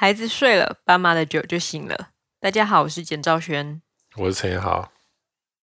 [0.00, 2.08] 孩子睡了，爸妈的酒就醒了。
[2.40, 3.82] 大家好，我是简兆轩，
[4.16, 4.90] 我是陈彦豪。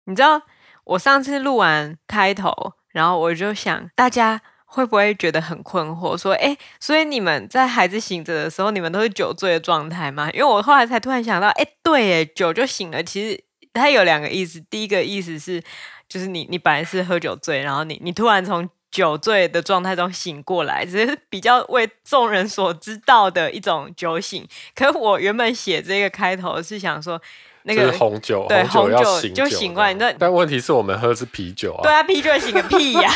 [0.06, 0.42] 你知道
[0.84, 6.18] 我上次录完开头，然后我就想，大家会不会觉得很困惑？
[6.18, 10.28] 说，哎，所以你们在孩子醒着的时候，你们都是酒醉的状态吗？
[10.32, 13.04] 因为我后来才突然想到，哎，对，哎，酒就醒了。
[13.04, 15.62] 其实它有两个意思，第一个意思是，
[16.10, 24.48] 就是你你本来是喝酒醉，然后你你突然从酒醉的状态中醒过来，只是比较为众人所知道的一种酒醒。
[24.74, 27.22] 可是我原本写这个开头是想说，
[27.64, 29.94] 那个红酒，对，红酒，就醒过来。
[29.96, 31.84] 那，但问题是我们喝的是啤酒啊。
[31.84, 33.16] 对啊，啤酒醒个屁呀、啊！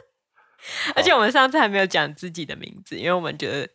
[0.96, 3.68] 而且我们上次还没有讲自己的名字，因为我们觉得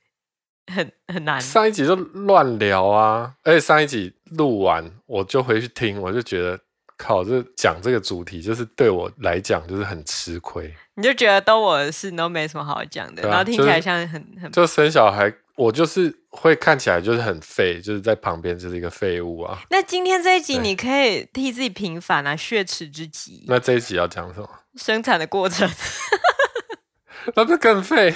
[0.74, 1.40] 很很难。
[1.40, 6.60] 上一集就乱聊啊，而且上一集录完我就回去听，我就觉得。
[7.02, 10.72] 靠，这讲这个主题就是对我来讲就是很吃亏。
[10.96, 14.52] 你就觉得都我的事都没什么好讲的，啊、然后听起来像很、就是、很。
[14.52, 19.62] 就生小孩，我就是会看起来就是很废，就是在旁边就是一个废物啊。
[19.72, 23.44] 那今天这一集你可以替自己平反啊，血耻之极。
[23.48, 24.48] 那这一集要讲什么？
[24.76, 25.70] 生产的过程。
[27.36, 28.16] 那不更废？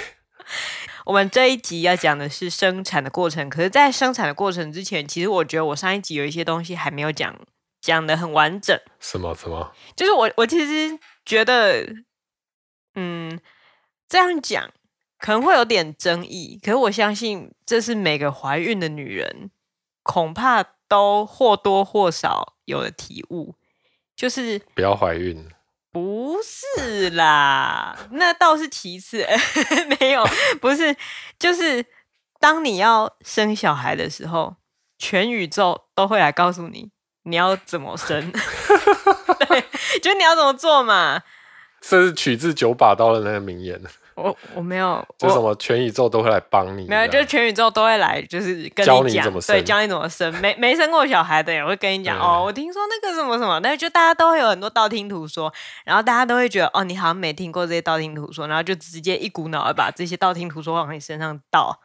[1.06, 7.34] 我们这一集要讲的是生产的过程，可是，在生产的过程之前，其实我觉得我上一集有一些东西还没有讲。
[7.86, 9.72] 讲得很完整，什么什么？
[9.94, 11.86] 就是我我其实觉得，
[12.96, 13.40] 嗯，
[14.08, 14.72] 这样讲
[15.20, 19.52] 可能会有点争议，可是我相信这是每个怀孕的女人
[20.02, 23.54] 恐怕都或多或少有的体悟，
[24.16, 25.48] 就是不要怀孕。
[25.92, 29.24] 不是啦， 那倒是其次，
[30.00, 30.24] 没有，
[30.60, 30.96] 不是，
[31.38, 31.86] 就是
[32.40, 34.56] 当你要生小孩的时候，
[34.98, 36.90] 全宇宙都会来告诉你。
[37.26, 38.30] 你要怎么生？
[39.48, 39.64] 对，
[40.00, 41.20] 就你要怎么做嘛？
[41.80, 43.80] 这是取自九把刀的那个名言。
[44.16, 46.86] 我我没有，就什么全宇宙都会来帮你。
[46.86, 50.32] 没有，就是全宇宙都会来，就是跟你教你怎么生，对，教你怎么生。
[50.36, 55.52] 没没生过小孩的也会跟你讲哦，我听说那个什么什么，但是就大家都会有很多道听途说，
[55.84, 61.78] 然后大家都会觉得哦，你好像没听过这些道听途说，然后就直接一股脑的把这些道听途说往你身上倒。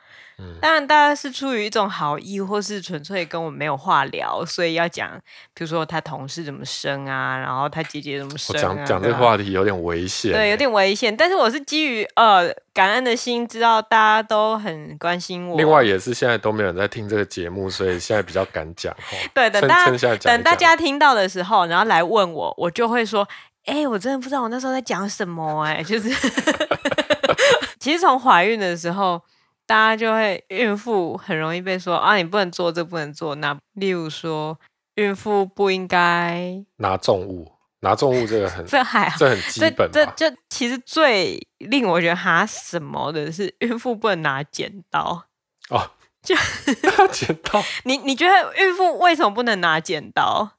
[0.62, 5.12] 当然，大家是出于一种好意，或是纯粹跟我没有话聊，所以要讲，
[5.54, 8.62] 比如说他同事怎么生啊，然后他姐姐怎么生啊。
[8.62, 11.16] 讲讲这个话题有点危险，对，有点危险。
[11.16, 15.58] 但是我是基于呃感恩的心，知道大家都很关心我。
[15.58, 18.96] 另外也是现在都没有人在听这个节目，所以现在比较敢讲。
[19.34, 23.28] 对，等大家等大家听到的时候，然后来问我，我就会说，
[23.66, 26.10] 哎、欸，我真的不知道我那时候在讲什么、欸，哎，就是
[27.80, 29.22] 其实从怀孕的时候。
[29.72, 33.58] 大家就会孕妇很容易被说啊，你不能做这，不能做那。
[33.76, 34.60] 例如说，
[34.96, 39.90] 孕妇不应该拿重物，拿重物这个很这还好，这很基本。
[39.90, 45.24] 这这其实最令我觉得哈什么的是，孕妇不能拿剪刀
[45.70, 46.36] 哦，就
[46.98, 47.64] 拿剪刀。
[47.86, 50.58] 你你觉得孕妇为什么不能拿剪刀？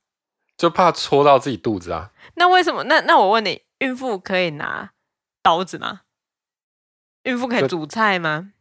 [0.56, 2.12] 就怕戳到自己肚子啊。
[2.36, 2.84] 那为什么？
[2.84, 4.92] 那那我问你，孕妇可以拿
[5.42, 6.00] 刀子吗？
[7.24, 8.52] 孕妇可以煮菜吗？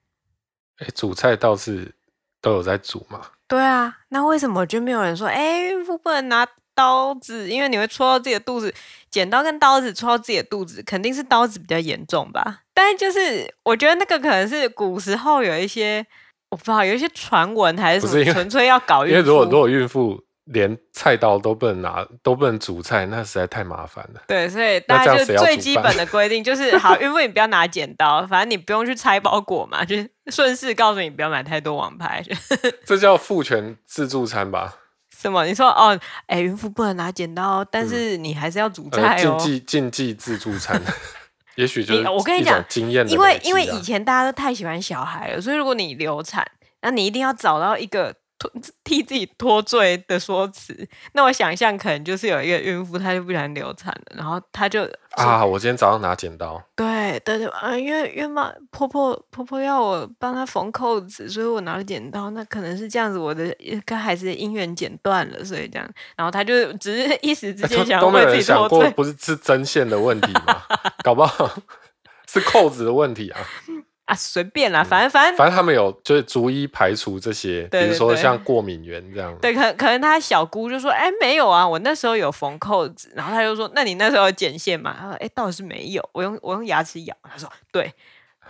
[0.82, 1.94] 哎，煮菜倒是
[2.42, 3.22] 都有在煮嘛。
[3.48, 8.74] 对啊，那为什么就没有人说，哎，孕妇不能拿刀子，因为你会戳到自己的肚子。
[9.10, 12.62] 剪刀跟刀子戳到自己的肚子，肯定是刀子比较严重吧？
[12.74, 16.06] 但是就是我觉得那个可能是古时候有一些，
[16.50, 19.18] 我不知道有一些传闻还是什么，纯粹要搞孕妇。
[19.18, 20.24] 因为如果如果孕妇。
[20.54, 24.22] 连菜刀都不能拿，都不能煮菜，那实在太麻烦了。
[24.28, 29.96] 对，所以大家就最基本的规定就是：好，孕妇你不要拿剪刀，反正你不用去拆包裹嘛，就
[30.28, 32.24] 顺势告诉你不要买太多王牌。
[32.86, 34.76] 这叫父权自助餐吧？
[35.18, 35.46] 什么？
[35.46, 35.98] 你说哦，
[36.28, 39.38] 哎，孕妇不能拿剪刀，但是你还是要煮菜哦。
[39.38, 40.82] 禁忌禁忌自助餐，
[41.56, 46.46] 也许就是我跟你讲经验，因为因为以前大家都太喜欢小孩了，所以如果你流产，
[46.82, 48.16] 那你一定要找到一个。
[48.84, 63.56] 替自己脱罪的说辞，那我想象可能就是有一个孕妇，她就不想流产了，然后她就啊，我今天早上拿剪刀，对对对，啊，因为因为妈婆婆婆婆要我帮她缝扣子，所以我拿了剪刀，那可能是这样子，我的
[63.86, 70.64] 跟孩子的姻缘剪断了，所以这样，然后她就只是一时之间想为自己脱罪，都没有人想过，不是是针线的问题吗？
[71.04, 71.50] 搞不好
[72.28, 73.40] 是扣子的问题啊。
[74.12, 79.34] 啊，随便啦，反正反正反正他们有就是逐一排除这些，比如说像过敏源这样。
[79.42, 87.94] 对，可可能他小姑就说：“哎、欸，没有啊，我那时候有缝扣子。”然后他就说：“那你那时候有剪线吗？”他说：“哎、欸，倒是没有，我用我用牙齿咬。”他说：“对，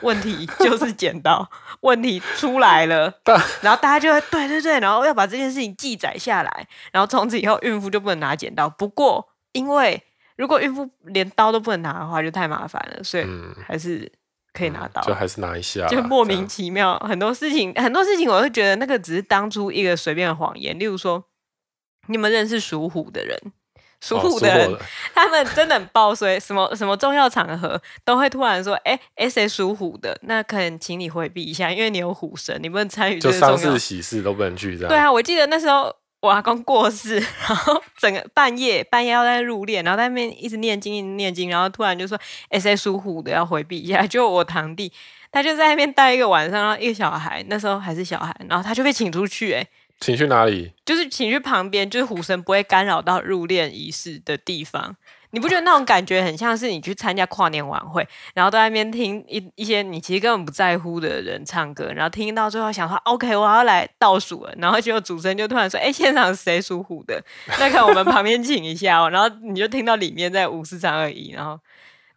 [0.02, 1.48] 问题就是剪刀，
[1.82, 3.14] 问题出来了。”
[3.62, 8.68] 然后大家就会对对对，然后要把这件事情记载下来，然后从此以后孕妇就不能拿剪刀。
[8.68, 10.02] 不过，因为
[10.38, 13.28] 如果孕妇连刀都不能拿的话，就太麻烦了，所以
[13.68, 14.12] 还是。
[14.54, 17.00] 可以拿到，就还是拿一下，就莫名其妙。
[17.00, 20.78] 很多事情，很多事情，我会觉得那个只是当初一个随便的谎言。
[20.78, 21.24] 例如说，
[22.08, 23.40] 你们认识属虎的人，
[24.02, 24.78] 属虎的人，
[25.16, 30.18] 他们真的很爆衰，什么什么重要场合都会突然说：“哎、欸，谁属虎的？
[30.24, 34.90] 那可能请你回避一下，因为你有虎神，你不能参与。”就丧事喜事都不能去，这样。
[34.90, 35.96] 对啊，我记得那时候。
[36.22, 37.16] 我阿公过世，
[37.48, 42.18] 然后整个半夜半夜要在入殓，然后在那边一直念经，一直念经，然后突然就说
[42.50, 44.06] ：“S A 属虎的要回避一下。
[44.08, 44.92] ”就我堂弟，
[45.32, 49.68] 他就在那边待一个晚上，然后一个小孩那时候还是小孩，然后他就被请出去，哎，
[50.02, 50.74] 请去哪里？
[50.84, 54.98] 就是请去旁边，就是虎神不会干扰到入殓仪式的地方。
[55.34, 67.24] 你不觉得那种感觉很像是你去参加跨年晚会，然后在那边听一一些你其实根本不在乎的人唱歌，然后听到最后想说 OK，我要来倒数了，然后结果主持人就突然说：“哎，现场谁属虎的？
[67.60, 71.58] 那看我们旁边请一下哦。”然后你就听到里面在五四三二一，然后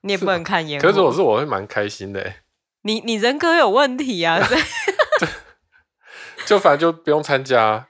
[0.01, 0.81] 你也不能看烟。
[0.81, 2.33] 可是我是我会蛮开心的。
[2.83, 4.41] 你你人格有问题啊！
[6.45, 7.87] 就反正就不用参加。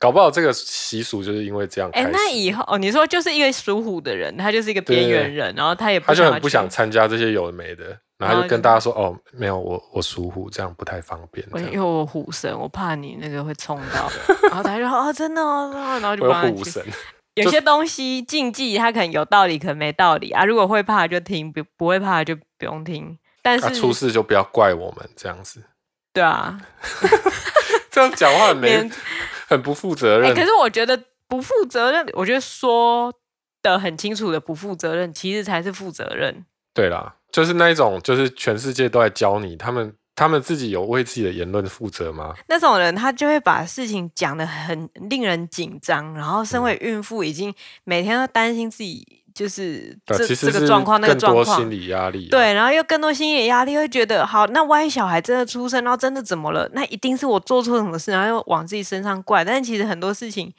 [0.00, 1.90] 搞不好这个习俗就是因为这样。
[1.92, 11.44] 哎、欸，那以后哦，你说就是一个属虎的人，他就是一个边缘人，然后他也不他就很不想参加这些有的没的，然后就跟大家说哦，没有我我属虎，这样不太方便。
[11.72, 14.08] 因为我虎神，我怕你那个会冲到，
[14.48, 16.32] 然后他就说哦，真的哦，然后就。
[16.54, 16.80] 虎神。
[17.34, 20.44] 有些东西禁忌，他可能有道理，可能没道理啊。
[20.44, 23.16] 如果会怕就听，不不会怕就不用听。
[23.42, 25.62] 但是、啊、出事就不要怪我们这样子。
[26.12, 26.60] 对啊，
[27.92, 28.90] 这样讲话很没。
[29.48, 30.34] 很不负责任、欸。
[30.34, 33.10] 可是我觉得不负责任，我觉得说
[33.62, 36.44] 的很清楚的不负责任，其实才是负责任。
[36.74, 42.34] 对啦，就是那一种，就是全世界都在教你，他们他们自己有为自己的言论负责吗？
[42.48, 47.54] 那种人他就会把事情讲得很令人紧张，然后身为孕妇已经
[47.84, 49.24] 每天都担心自己。
[49.38, 52.30] 就是这这个状况，那个状况，心理压力、啊。
[52.32, 56.68] 对，然后又更多心理压力，会觉得好，那万一小孩真的出生，然后真的怎么了？
[56.72, 59.44] 那一定是我做错什么事，然后又往自己身上怪。
[59.44, 60.52] 但其实很多事情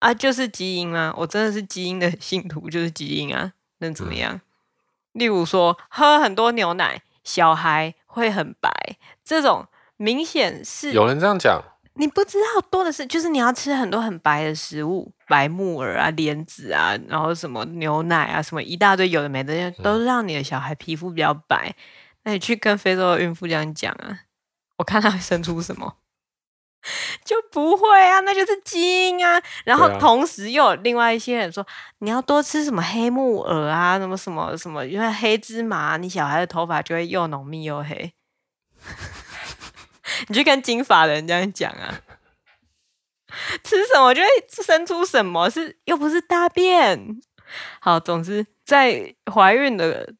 [0.00, 4.34] 啊，就是基因啊，我真的是基因的信徒，就是基因啊，能怎么样？
[4.34, 4.40] 嗯、
[5.12, 8.68] 例如说，喝很多牛奶，小孩会很白，
[9.24, 9.64] 这种
[9.96, 11.62] 明显是有人这样讲。
[11.98, 21.74] 你不知道多的是，就是你要吃很多很白的食物，白木耳啊、莲子啊，然后什么牛奶啊，什么一大堆有的没的，都是让你的小孩皮肤比较白。
[22.22, 24.20] 那你去跟非洲的孕妇这样讲啊，
[24.76, 25.96] 我看他会生出什么？
[27.24, 29.42] 就不会啊，那就是基因啊。
[29.64, 31.66] 然后同时又有另外一些人说，
[31.98, 38.12] 你要多吃什么黑木耳啊，什么什么什么，因为黑芝麻，你小孩的头发就会又浓密又黑。
[40.26, 42.00] 你去跟金发的人这样讲啊，
[43.62, 47.20] 吃什么就会生出什么，是又不是大便。
[47.80, 50.12] 好，总之在怀孕的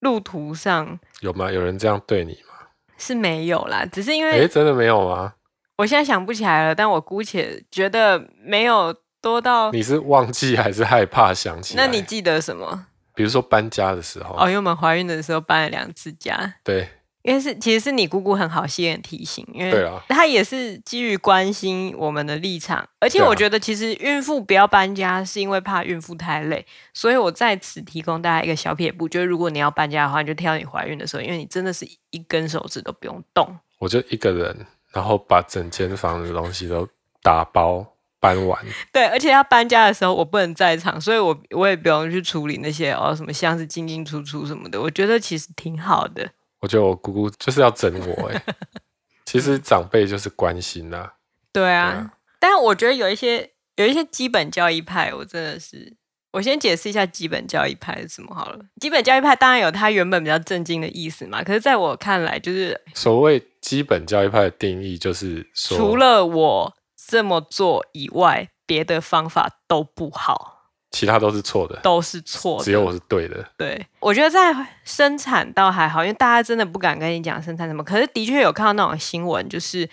[0.00, 1.52] 路途上，有吗？
[1.52, 2.68] 有人这样对你吗？
[2.98, 5.34] 是没有啦，只是因为，哎、欸，真的没有吗？
[5.78, 9.72] 我现在想不起来了，但我姑且觉得没有多到。
[9.72, 11.84] 你是忘记还是害怕想起来？
[11.84, 12.86] 那你记得什么？
[13.14, 14.36] 比如说搬家的时候。
[14.36, 16.54] 哦，因为我们怀孕的时候搬了两次家。
[16.62, 16.88] 对。
[17.22, 33.56] 因为是，其实是你姑姑很好心的提醒，因为她也是基于关心我们的立场，而且我觉得其实孕妇不要搬家，是因为怕孕妇太累，所以我在此提供大家一个小撇步，就是如果你要搬家的话，你就挑你怀孕的时候，因为你真的是一根手指都不用动。
[33.78, 36.88] 我就一个人，然后把整间房的东西都
[37.22, 37.86] 打包
[38.18, 38.60] 搬完。
[38.92, 46.28] 对，而且要搬家的时候我不能在场，所以我我也不用去处理那些哦什么箱子进进出出什么的，我觉得其实挺好的。
[46.62, 48.42] 我觉得我姑姑就是要整我哎，
[49.26, 51.12] 其实长辈就是关心呐、啊。
[51.52, 55.96] 对啊，嗯、但我觉得有一些有一些基本教义派，我真的是，
[56.32, 58.60] 我先解释一下基本教义派是什么好了。
[58.80, 66.74] 基本教义派当然有它原本比较正经的意思嘛，可是在我看来，就是所谓基本教义派的定义就是说，除了我
[67.08, 70.51] 这么做以外，别的方法都不好。
[70.92, 73.44] 其他都是错的，都是错的，只有我是对的。
[73.56, 77.82] 对，我觉得在生产倒还好，因为大家真的不敢跟你讲生产什么。
[77.82, 79.88] 可是的确有看到那种新闻，就是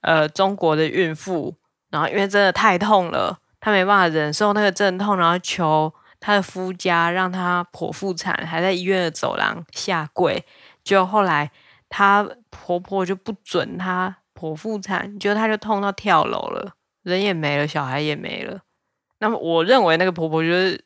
[0.00, 1.54] 呃，中国的孕妇，
[1.90, 10.44] 然后因为真的太痛了，她没办法忍受那个阵痛，然后求她的夫家让她剖腹产，还在医院的走廊下跪。
[10.82, 11.50] 结果后来
[11.88, 16.72] 她婆婆就不准她剖腹产，结果她就痛到跳楼了，
[17.04, 18.60] 人也没了，小孩也没了。
[19.20, 20.78] 那么我认为那个婆婆就是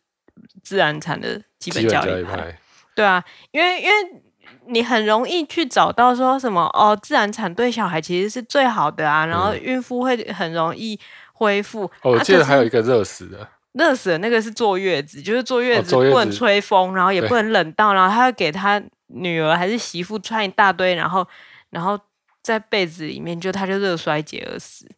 [0.63, 2.57] 自然产的基本教育派，
[2.95, 4.23] 对啊，因为因为
[4.67, 10.99] 你很容易去找到说什么哦，自然产对小孩其实是最好的啊，然后孕妇会很容易
[11.33, 11.85] 恢复。
[12.03, 21.27] 哦，我记得还有一个热死的，热、啊、死的那个是坐月子，就是坐月子不能吹风，然后也不能冷到，然后他会给他女儿还是媳妇穿一大堆，然后
[21.71, 21.99] 然后
[22.43, 24.89] 在被子里面就他就热衰竭而死，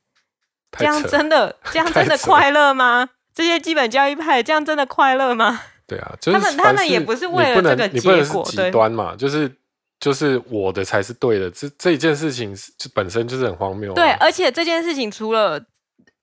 [0.79, 3.09] 这样真的这样 真的快乐吗？
[3.37, 5.61] 这些基本教义派这样真的快乐吗？
[5.87, 9.55] 对啊，就是、他们他们也不是为了这个结果，极端嘛，就是
[10.01, 13.95] 就是我的才是对的，这这一件事情是本身就是很荒谬、啊。
[13.95, 15.63] 对，而且这件事情除了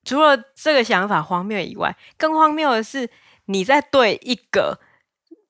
[0.03, 3.07] 除了这个想法荒谬以外，更荒谬的是
[3.45, 4.79] 你在对一个。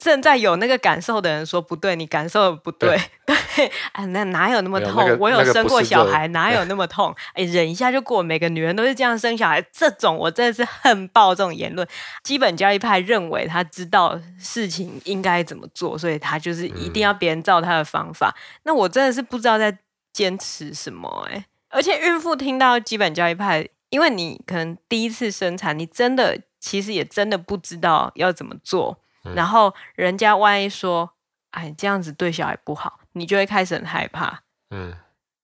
[0.03, 5.07] 正在有那个感受的人说不对，你感受的不对，对， 对啊，那哪有那么痛？
[5.07, 7.15] 有我有生过小孩，哪有那么痛？
[7.33, 8.22] 哎，忍一下就过。
[8.22, 11.88] 每个女人都是这样生小孩，这种我真的是恨爆这种言论。
[12.22, 18.36] 基本教义派认为他知道事情应该怎么做，所以他就是一定要别人照他的方法。
[18.36, 19.77] 嗯、那我真的是不知道在
[20.12, 21.45] 坚持什么哎。
[21.69, 29.00] 而且孕妇听到基本教义派，因为你可能第一次生产，你真的其实也真的不知道要怎么做。
[29.35, 31.09] 然后人家万一说，
[31.51, 34.41] 哎，这样子对小孩不好，你就会开始很害怕。
[34.71, 34.93] 嗯，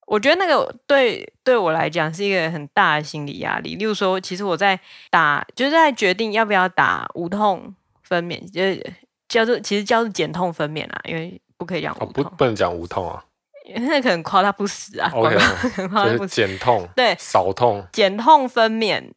[0.08, 3.76] 我觉得那个对对我来讲是一个很大的心理压力。
[3.76, 8.94] 例如说，其实我在打，就是在决定要不要打无痛分娩，就是
[9.28, 13.24] 叫做其实叫做减痛分娩啊，因为不可以讲无痛，不不能讲无痛啊，
[13.78, 15.12] 那可能夸他不死啊。
[15.14, 15.38] OK，
[16.18, 19.12] 就是减痛，对，少痛，减痛分娩。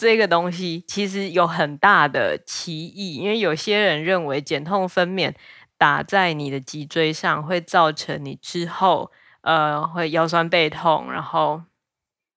[0.00, 5.34] 这个东西其实有很大的歧义，因为有些人认为减痛分娩
[5.76, 11.62] 打在你的脊椎上会造成你之后呃会腰酸背痛，然后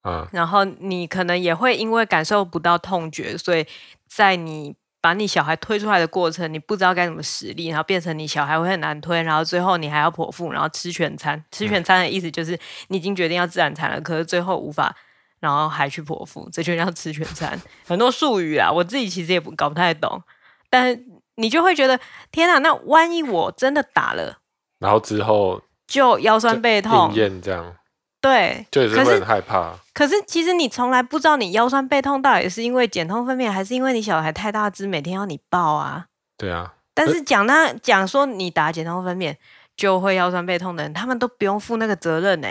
[0.01, 3.63] 嗯，然后你可能也会因为感受不到痛觉，所以
[4.07, 11.45] 在你把你小孩推出来的过程，你不知道该怎么使力，然后变成你小孩会很难推，然后最后你还要剖腹，然后吃全餐。
[11.51, 14.95] 吃全餐的意思就是你已经决定要自然产了，可是最后无法。
[15.41, 17.59] 然后还去剖腹，这就叫吃全餐。
[17.85, 20.23] 很多术语啊，我自己其实也不搞不太懂。
[20.69, 20.97] 但
[21.35, 21.99] 你就会觉得，
[22.31, 22.59] 天哪！
[22.59, 24.37] 那万一我真的打了，
[24.79, 27.75] 然后之后就腰酸背痛，这样，
[28.21, 29.73] 对，就也是会很害怕。
[29.93, 36.05] 可是其实你从来不知道，你腰酸背痛到底是因为减痛分娩，还是因为你小孩太大只，每天要你抱啊？
[36.37, 36.75] 对啊。
[36.93, 39.35] 但是讲那讲说你打减痛分娩
[39.75, 42.47] 就会腰酸背痛的人，他们都不用负那个责任呢。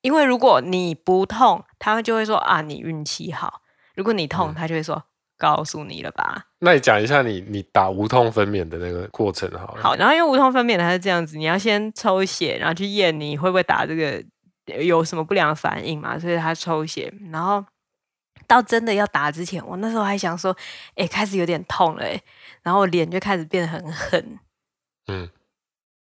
[0.00, 3.62] 因为如果你不痛，他们就会说啊，你运气好；
[3.94, 5.02] 如果你痛，他就会说、嗯、
[5.36, 6.46] 告诉你了吧。
[6.60, 9.82] 那你讲一下你你打无痛分娩的那个过程好了。
[9.82, 14.22] 好，然后因为无痛分娩它是这样子，你要先抽血，然后去验你会不会打这个
[14.80, 17.64] 有什么不良反应嘛，所以他抽血，然后
[18.46, 20.56] 到真的要打之前，我那时候还想说，
[20.94, 22.20] 哎，开始有点痛了，哎，
[22.62, 24.38] 然后我脸就开始变得很狠。
[25.06, 25.28] 嗯，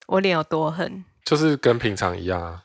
[0.07, 1.05] 我脸有多狠？
[1.23, 2.63] 就是跟平常一样啊。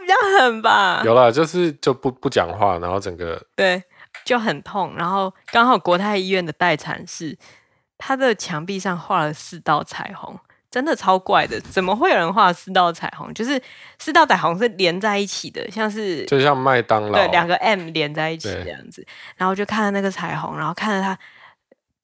[0.00, 1.02] 比较狠吧？
[1.04, 3.82] 有了，就是就不不讲话，然后整个对
[4.24, 4.94] 就很痛。
[4.96, 7.36] 然后刚好国泰医院的待产室，
[7.98, 10.38] 它的墙壁上画了四道彩虹，
[10.70, 11.60] 真的超怪的。
[11.60, 13.32] 怎么会有人画四道彩虹？
[13.34, 13.60] 就是
[13.98, 19.06] 四道彩虹是连在一起的，像是就像麦当劳对两个 M 连在一起这样子。
[19.36, 21.18] 然后就看到那个彩虹，然后看着它。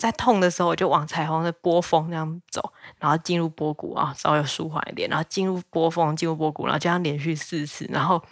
[0.01, 8.23] 在痛的时候，我就往彩虹的波峰那样走，然后进入波谷啊，稍微舒缓一点，然后进入波峰，进入波谷，然后这样连续四次，然后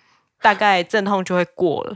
[0.41, 1.95] 大概阵痛就会过了。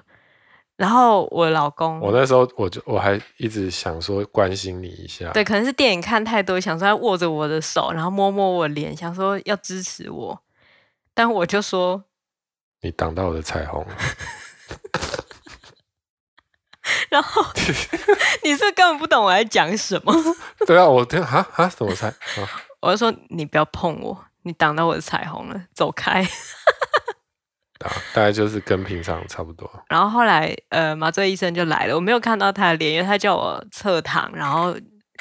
[0.76, 10.42] 然后我老公，我那时候我就我还一直想说关心你一下，对，可能是电影看太多，想说他握着我的手，然后摸摸我脸，想说要支持我，
[11.14, 12.04] 但我就说
[12.82, 13.86] 你挡到我的彩虹。
[17.12, 17.44] 然后
[18.42, 20.14] 你是根本不懂我在讲什么？
[20.66, 22.10] 对啊，我听哈哈怎么猜？
[22.80, 26.26] 我就说你不要碰我，你挡到我的彩虹了，走开。
[28.14, 29.70] 大概就是跟平常差不多。
[29.88, 34.74] 然后后来呃，麻醉医生就来了，我没有看到他的脸，因为他叫我侧躺，然后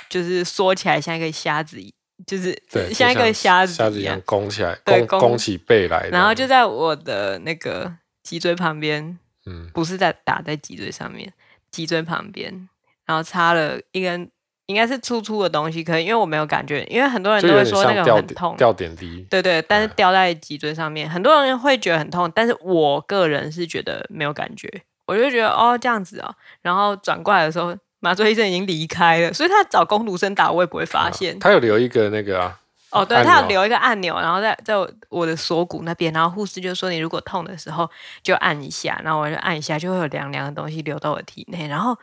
[0.08, 1.78] 就是缩起来像一个瞎子，
[2.26, 6.08] 就是对，像一个瞎子虾子一样弓起来，弓弓起背来。
[6.10, 7.92] 然后就在我的那个
[8.24, 11.34] 脊椎旁边，嗯，不是在打在脊椎上面。
[11.72, 12.68] 脊椎旁边，
[13.06, 14.30] 然后插了一根
[14.68, 24.70] 应该是粗粗的东西，可能因为我没有感觉，因为很多人都会说那个很痛，吊点滴，对对，但是吊在脊椎上面，嗯、很多人会觉得很痛，但是我个人是觉得没有感觉，
[25.08, 32.60] 我就觉得哦这样子哦，然后转过来的时候，麻醉医生已经离开了，所以他找工读生打我也不会发现，啊、他有留一个那个啊。
[32.92, 34.76] 哦，对，他有留一个按钮，然后在在
[35.10, 37.90] 我的锁骨那边，然后护士就说，你如果痛的时候
[38.22, 41.98] 就按一下，然后我就按一下，就会有凉凉的东西流到我体内，然后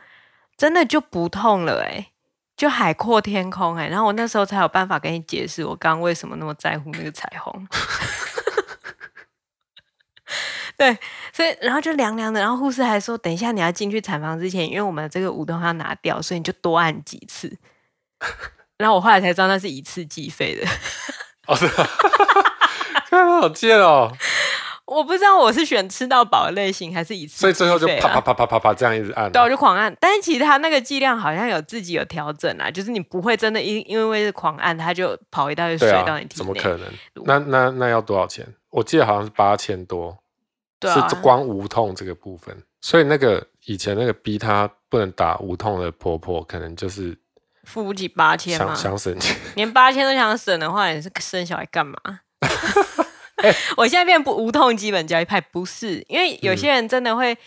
[0.57, 2.07] 真的就不痛了，哎，
[2.57, 7.67] 就海阔天空，哎，然后我那时候才有办法跟你解释我刚刚为什么那么在乎那个彩虹。
[10.77, 10.97] 对，
[11.33, 17.57] 所以然后就凉凉的，然后护士还说，等一下你要进去产房之前，因为我们这个无痛要拿掉，所以你就多按几次。
[18.79, 20.67] 然后我后来才知道那是一次计费的。
[21.47, 21.87] 哦，是啊，
[23.07, 24.11] 看好贱哦！
[24.85, 29.95] 我不知道我是选吃到饱的类型，还是一次、啊，所以最后就啪啪啪啪啪啪这样一直按，对，我就狂按。
[29.99, 36.37] 但是其实它那个剂量好像有自己有调整啊，就是你不会真的因因为是狂按，它就跑一大堆水到你体内。
[36.37, 36.87] 怎么可能？
[37.25, 38.47] 那那那要多少钱？
[38.71, 40.17] 我记得好像是八千多，
[40.81, 42.55] 是光无痛这个部分。
[42.81, 47.15] 所以那个以前那个逼他不能打无痛的婆婆，可能就是
[47.69, 51.95] 付不起八千嘛，想省钱，连八千都想省的话，你是生小孩干嘛？
[53.43, 57.37] 欸、 我现在变不无痛基本教育派，不是因为有些人真的会、嗯、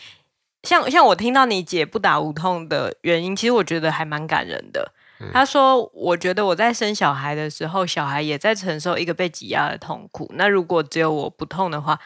[0.63, 4.93] 像像我听到你姐不打无痛的原因，其实我觉得还蛮感人的。
[5.21, 10.29] 嗯、他说：“我觉得我在生小孩的时候，小孩也在承受一个被挤压的痛苦。
[10.35, 11.97] 那如果只有我不痛的话，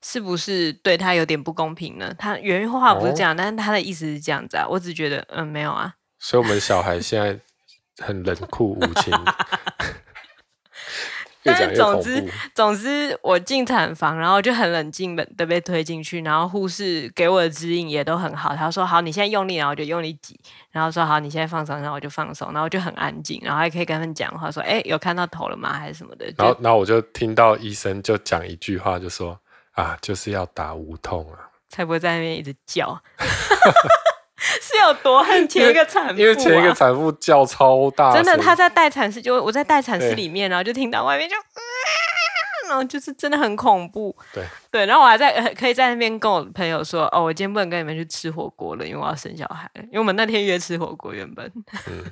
[0.00, 4.66] 是不是对他有点不公平呢？”他原话不是这样，哦、但是他的意思是这样子啊。
[4.68, 5.94] 我只觉得，嗯，没有啊。
[6.20, 7.36] 所以，我们小孩现在
[7.98, 9.12] 很冷酷无情。
[11.44, 18.54] 但是总之，总之我进产房，然后就很冷静的被推进去，然后护士给我的指引也都很好。
[18.54, 20.38] 他说：“好，你现在用力，然后我就用力挤。”
[20.70, 25.72] 然后说：“好，你现在放松，然后我就放松。”然后就很安静，然后还可以跟他们讲话，说：“哎，有看到头了吗？
[25.72, 29.36] 还是什么的？”然后，然后我就听到医生就讲一句话，就说
[29.74, 33.02] ：“啊，就是要打无痛啊， 才不会在那边一直叫。”
[34.60, 36.16] 是有多恨前一个产妇、啊？
[36.16, 41.36] 因为前一个产妇叫超大，真的，她在待产室，就我在待产室里面，然后就听到外面就，
[42.68, 44.16] 然后就是真的很恐怖。
[44.32, 49.70] 对对，然后我还在可以在那边跟我朋友说，哦，我今天不能跟你们去吃火锅了，因为我要生小孩。
[49.74, 51.50] 因为我们那天约吃火锅，原本，
[51.86, 52.04] 嗯、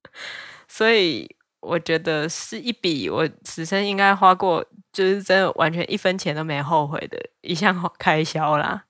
[0.66, 8.84] 所以我觉得是一笔我此生应该花过，就是真的完全一分钱都没后悔的一项开销啦。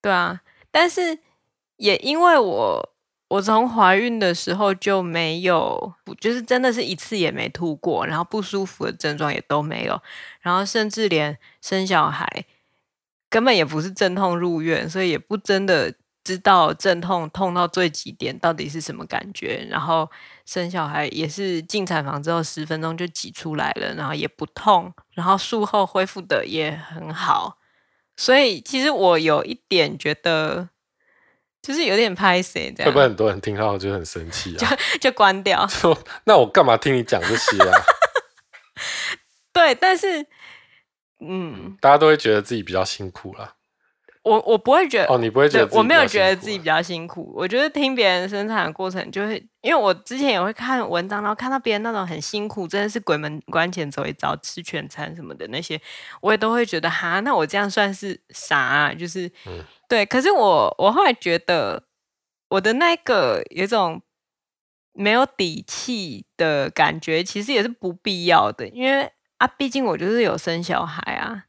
[0.00, 0.40] 对啊。
[0.70, 1.18] 但是
[1.76, 2.90] 也因为我，
[3.28, 10.00] 我从怀孕的时候就没有，就是真的是一次也没吐过，然后不舒服的症状也都没有，
[10.40, 12.44] 然后甚至连生小孩
[13.28, 15.94] 根本也不是阵痛入院，所以也不真的
[16.24, 19.66] 知道阵痛痛到最极点到底是什么感觉。
[19.70, 20.10] 然后
[20.46, 27.57] 生小孩也是进产房之后十分钟就挤出来了，然后也不痛，然后术后恢复的也很好。
[28.18, 30.68] 所以其实我有一点觉得，
[31.62, 32.86] 就是有点拍谁这样。
[32.86, 34.58] 会不会很多人听到就很生气啊？
[34.58, 35.64] 就就关掉。
[35.68, 37.80] 说那我干嘛听你讲这些啊？
[39.54, 40.26] 对，但是
[41.20, 43.54] 嗯，大家都会觉得自己比较辛苦啦。
[44.28, 45.76] 我我不会觉得哦，你不会觉得？
[45.76, 47.32] 我没有觉得自己比较辛苦。
[47.34, 55.80] 我觉得听别人生产的过程，就会因为我之前也会看文章，然后看到别人那种很辛苦，真的是鬼门关前走一遭，吃全餐什么的那些，
[56.20, 58.92] 我也都会觉得哈，那我这样算是啥啊？
[58.92, 60.04] 就是、嗯、对。
[60.04, 61.84] 可是我我后来觉得，
[62.50, 64.02] 我的那个有一种
[64.92, 71.44] 没有底气的感觉，其实也是不必要的，因为啊，毕竟我就是有生小孩啊，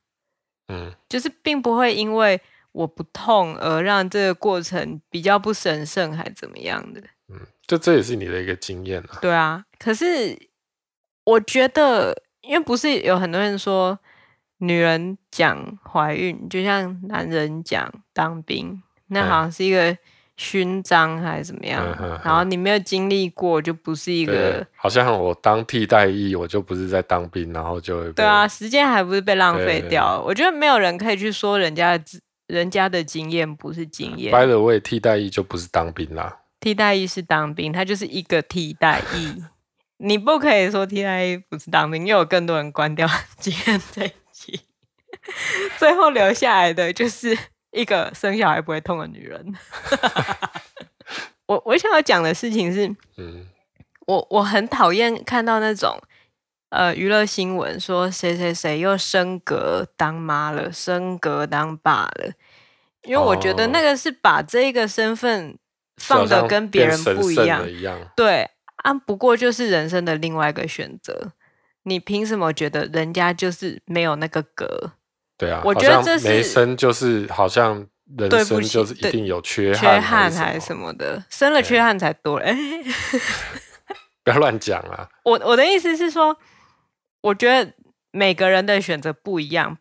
[0.67, 2.41] 嗯，就是并不会因为。
[2.71, 7.01] 我不痛，而让这个过程比较不神圣，还怎么样的？
[7.27, 9.17] 嗯，就这也是你的一个经验啊。
[9.21, 10.37] 对啊，可是
[11.23, 13.97] 我觉得，因为不是有很多人说，
[14.59, 19.97] 女人讲怀孕就像男人讲当兵，那好像是一个
[20.37, 21.83] 勋章还是怎么样？
[21.99, 24.65] 嗯、然后你没有经历过，就不是一个。
[24.75, 30.21] 好像我当替代役，我就不是在当兵，然后就会对啊，时间还不是被浪费掉。
[30.21, 32.03] 我觉得没有人可以去说人家的。
[32.49, 34.31] 人家的经验不是经验。
[34.31, 36.39] By the way，替代役就不是当兵啦。
[36.59, 39.43] 替代役是当兵，他就是一个替代役。
[40.01, 43.07] 你不可以说替代役不是当兵，因为有更多人关掉
[43.37, 44.61] 经验这一集，
[45.77, 47.37] 最后留下来的就是
[47.71, 49.53] 一个生小孩不会痛的女人。
[51.45, 53.45] 我我想要讲的事情是，嗯，
[54.07, 56.01] 我我很讨厌看到那种。
[56.69, 62.31] 呃，娱乐新闻说谁谁谁又升格当妈了，升格当爸了，
[63.03, 65.57] 因为我觉得那个是把这个身份
[65.97, 67.67] 放的跟别人不一样。
[67.67, 68.47] 一样对
[68.83, 71.33] 啊，不过就是人生的另外一个选择。
[71.83, 74.91] 你凭什么觉得人家就是没有那个格？
[75.39, 82.35] 对啊，我觉得这是没生就是好像人生就是一定有缺憾，缺憾还是什么的，生了缺憾才多。
[82.37, 82.55] 哎，
[84.23, 85.09] 不要乱讲啊！
[85.23, 86.37] 我我的意思是说。
[87.21, 87.73] 我觉得
[88.11, 89.77] 每个人的选择不一样，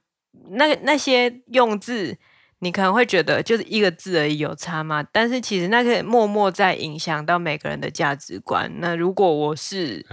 [0.50, 2.16] 那那些用字，
[2.58, 5.04] 你可能会觉得就是一个字而已，有差吗？
[5.12, 8.70] 但是其实那个默默在影响到每个人的价值观。
[8.80, 10.04] 那如果我是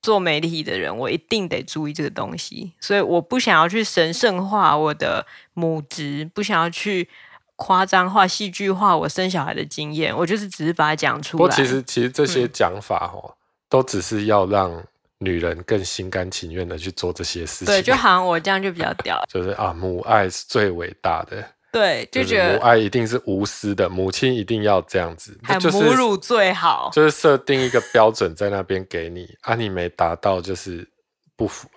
[0.00, 2.74] 做媒体的人，我一定得注意这个东西。
[2.80, 7.08] 所以我不想要去神圣化我的母职，不想要去
[7.56, 11.38] 夸张化、戏剧化我生小孩的经验，我就是只是把它讲出来。
[11.38, 13.36] 不过其实其实这些讲法哦，嗯、
[13.70, 14.84] 都只是要让
[15.24, 17.66] 女人更心甘情愿的去做这些事情。
[17.66, 21.44] 对，就好像我这样就比较屌， 就是啊，母爱是最伟大的。
[21.72, 30.88] 对，就觉得母爱一定是无私的，母亲一定要这样子，还母乳最好，就是设定一个标准在那边给你啊，你没达到就是
[31.34, 31.68] 不符，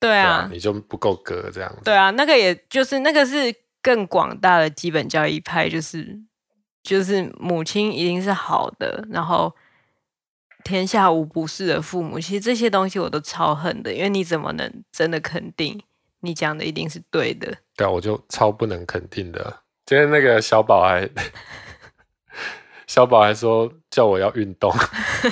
[0.00, 1.82] 对啊，你就不够格这样子。
[1.84, 6.18] 对啊，那个也就是那个是更广大的基本教义派，就是
[6.82, 9.54] 就是母亲一定是好的，然后
[10.64, 12.18] 天下无不是的父母。
[12.18, 15.80] 其实这些东西我都超恨的，因为你怎么能真的肯定？
[16.20, 19.60] 你讲的一定是对的，对啊，我就超不能肯定的。
[19.84, 21.06] 今天那个小宝还，
[22.88, 24.72] 小宝还说叫我要运动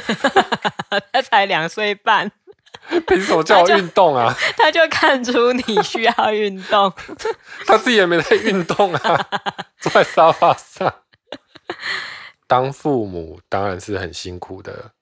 [1.11, 2.31] 他才两岁半，
[3.07, 4.37] 凭什么叫我运动啊？
[4.59, 6.93] 他就，他就看出你需要运动，
[7.67, 9.29] 他自己也没在运动啊，
[9.81, 10.95] 坐在沙发上。
[12.47, 14.93] 当父母当然是很辛苦的。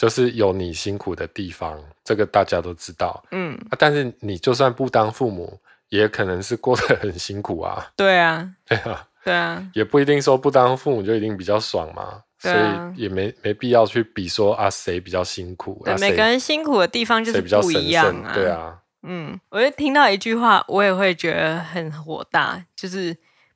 [0.00, 3.22] 就是有你辛苦的地方，这个大家都知道。
[3.32, 5.60] 嗯，啊，但是你就算不当父母，
[5.90, 7.86] 也可能是过得很辛苦啊。
[7.94, 12.02] 对啊，对啊，对啊，也不一定说不当父母就一定比较爽嘛。
[12.02, 15.82] 啊，所以也没没必要去比说啊谁比较辛苦。
[15.84, 18.32] 对，啊，每个人辛苦的地方就是不一样啊。
[18.32, 23.14] 对啊，嗯，我就听到一句话，我也会觉得很火大，就是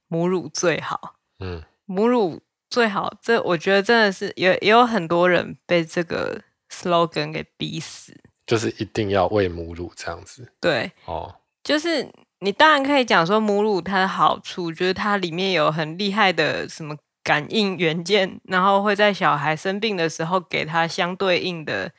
[0.08, 1.14] 母乳最好。
[1.40, 2.42] 嗯，母乳。
[2.74, 8.12] 最好，这我觉得真的是也也有很多人被这个 slogan 给逼死，
[8.44, 10.50] 就是一定要喂母乳这样子。
[10.60, 11.32] 对，哦，
[11.62, 12.10] 就是
[12.40, 21.92] 你当然可以讲说母乳它的好处，就是它里面有很厉害的什么感应元件，然后会在小孩生病的时候给他相对应的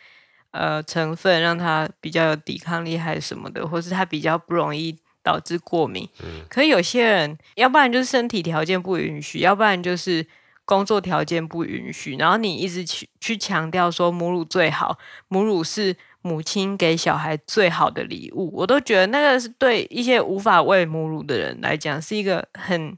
[0.52, 6.10] 呃成分，让他比较有抵抗力还是什么的，或是他比较不容易导致过敏。
[6.22, 10.28] 嗯，可是有些人，要不然就是身体条件不允许，要不然就是。
[10.66, 14.98] 工作条件不允许，然后你一直去去强调说母乳最好，
[15.28, 22.98] 母乳是母亲给小孩最好的礼物，我都觉得那个是对一些无法喂母乳的人来讲是一个很，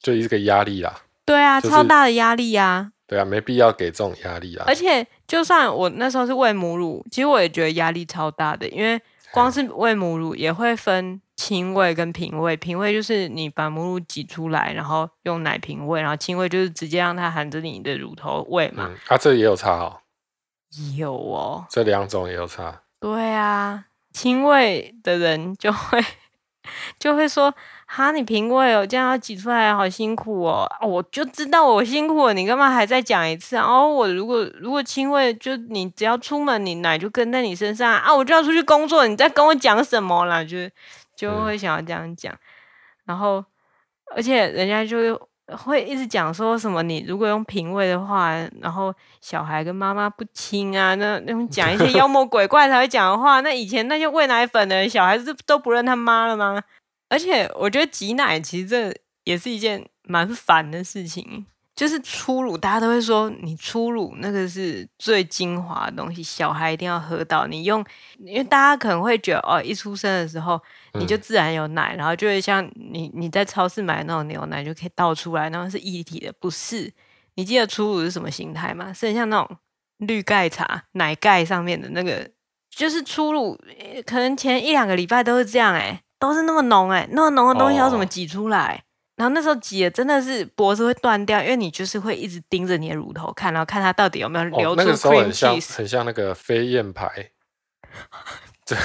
[0.00, 1.02] 就一个压力啦。
[1.24, 2.90] 对啊，就是、超大的压力啊。
[3.06, 4.64] 对啊，没必要给这种压力啊。
[4.66, 9.00] 而且就算我那时候是喂母乳，其实我也觉得压力超大的，因为
[9.30, 11.20] 光是喂母乳也会分。
[11.36, 18.86] 亲喂跟瓶喂，瓶喂就是你把母乳挤出来，然后用奶瓶喂，然后亲喂就是直接让它含着你的乳头喂嘛。
[18.88, 20.00] 嗯，啊，这也有差哦。
[20.96, 22.82] 有哦，这两种也有差。
[22.98, 26.02] 对啊，亲喂的人就会
[26.98, 27.54] 就会说，
[27.86, 30.66] 哈，你瓶喂哦，这样要挤出来好辛苦哦。
[30.80, 33.64] 我就知道我辛苦了，你干嘛还再讲一次啊？
[33.64, 40.42] 哦，我如果如果亲喂，就你只要出门，你奶就跟在你身上啊，我就要出去工作，你在跟我讲什么啦？
[40.42, 40.72] 就是。
[41.16, 42.38] 就会想要这样讲，嗯、
[43.06, 43.44] 然后
[44.14, 45.18] 而且人家就
[45.56, 56.62] 会一直讲说什么，你如果用品味的话，然后小孩跟妈妈不亲啊，那那种讲一些妖魔鬼怪才会讲的话，那以前那些喂奶粉的小孩子都不认他妈了吗？
[57.08, 61.46] 而且我觉得挤奶其实这也是一件蛮烦的事情。
[61.76, 67.46] 就是初乳，大家都会说你初乳那个是最精华的东西，小孩一定要喝到。
[67.46, 67.84] 你用，
[68.18, 70.58] 因为大家可能会觉得哦，一出生的时候
[70.98, 76.92] 你就自然有奶，嗯、然后就会像你你在超市买的那种牛奶就可以倒出来，然后是一体的，不是？
[77.34, 78.92] 你记得初乳是什么形态吗？
[78.92, 79.56] 是很像那种
[79.98, 82.30] 绿盖茶奶盖上面的那个，
[82.70, 83.58] 就是初乳，
[84.04, 88.76] 可能前一两个礼拜都是这样、欸，哎，都是那么浓、欸，哎，那么浓的东西要怎么挤出来？
[88.76, 88.82] 哦
[89.16, 94.84] 然后那时候挤的真的是脖子会断掉，因为你就是会一直盯着你的乳头看，然后看它到底有没有流出 cream cheese。
[94.84, 97.30] 哦，那个时候很像很像那个飞燕牌，
[98.66, 98.76] 对，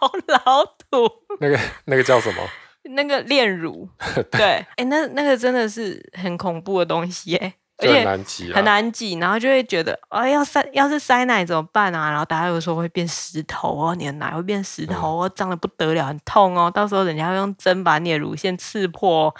[0.00, 1.10] 好 老土。
[1.40, 2.42] 那个那个叫什么？
[2.84, 3.88] 那个炼乳。
[4.30, 7.54] 对，哎对，那那个真的是很恐怖的东西， 哎。
[7.76, 12.08] 很难挤，很难挤，然后就会觉得，哎，要塞，要是塞奶怎么办啊？
[12.08, 16.70] 然后大家有时候会变石头哦，你的奶会变石头哦，脏的不得了，很痛哦。
[16.70, 19.34] 到时候人家会用针把你的乳腺刺破，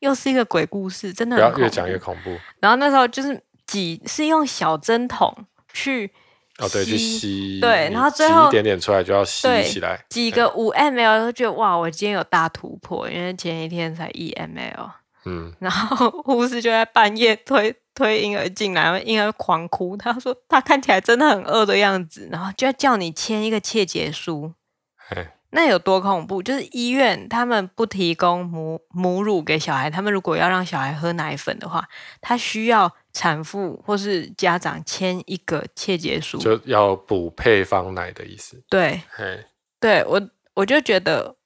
[0.00, 2.36] 又是一个鬼故事，真的很不要越讲越恐怖。
[2.58, 5.32] 然后那时候就是挤，是用小针筒
[5.72, 6.12] 去
[6.58, 14.90] 哦，对，去吸，对，然后最后挤一点点出来就要吸起来，挤个五 ml 都觉得哇，我今天有大突破，因为前一天才一 ml。
[15.28, 19.96] 嗯，然后 护士就在半夜推推婴儿进来，婴儿狂哭。
[19.96, 24.54] 他说他看起来真的很饿的样子，然后就要叫你签一个切结书。
[24.96, 26.42] 嘿那有多恐怖？
[26.42, 31.88] 就是医院他们不提供母母乳给小孩，他们如果要让小孩喝奶粉的话，
[32.20, 38.62] 他需要产妇或是家长签一个切结书，就要补配方奶的意思。
[38.68, 39.46] 对，嘿
[39.80, 41.36] 对我我就觉得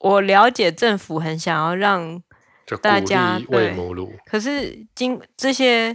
[0.00, 2.22] 我了解政府很想要让。
[2.80, 4.10] 大家喂母乳。
[4.24, 5.94] 可是经这些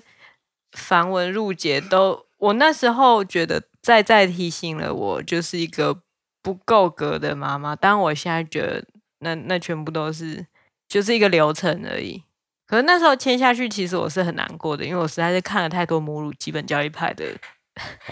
[0.74, 6.04] 繁文缛节都，我那时候觉得再再提醒了我，就是一个
[6.44, 7.76] 不够格的妈妈。
[7.76, 8.86] 当然，我现在觉得
[9.22, 10.46] 那那全部都是
[10.88, 12.24] 就是一个流程而已。
[12.70, 17.26] 可是那时候签下去，其实我是很难过的，因为我实在是看了太多母乳基本教育派的。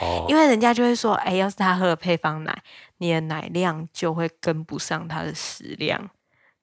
[0.01, 2.57] 哦， 因为人家就会说，哎，要是他喝了配方奶，
[2.97, 6.09] 你的奶量就会跟不上他的食量。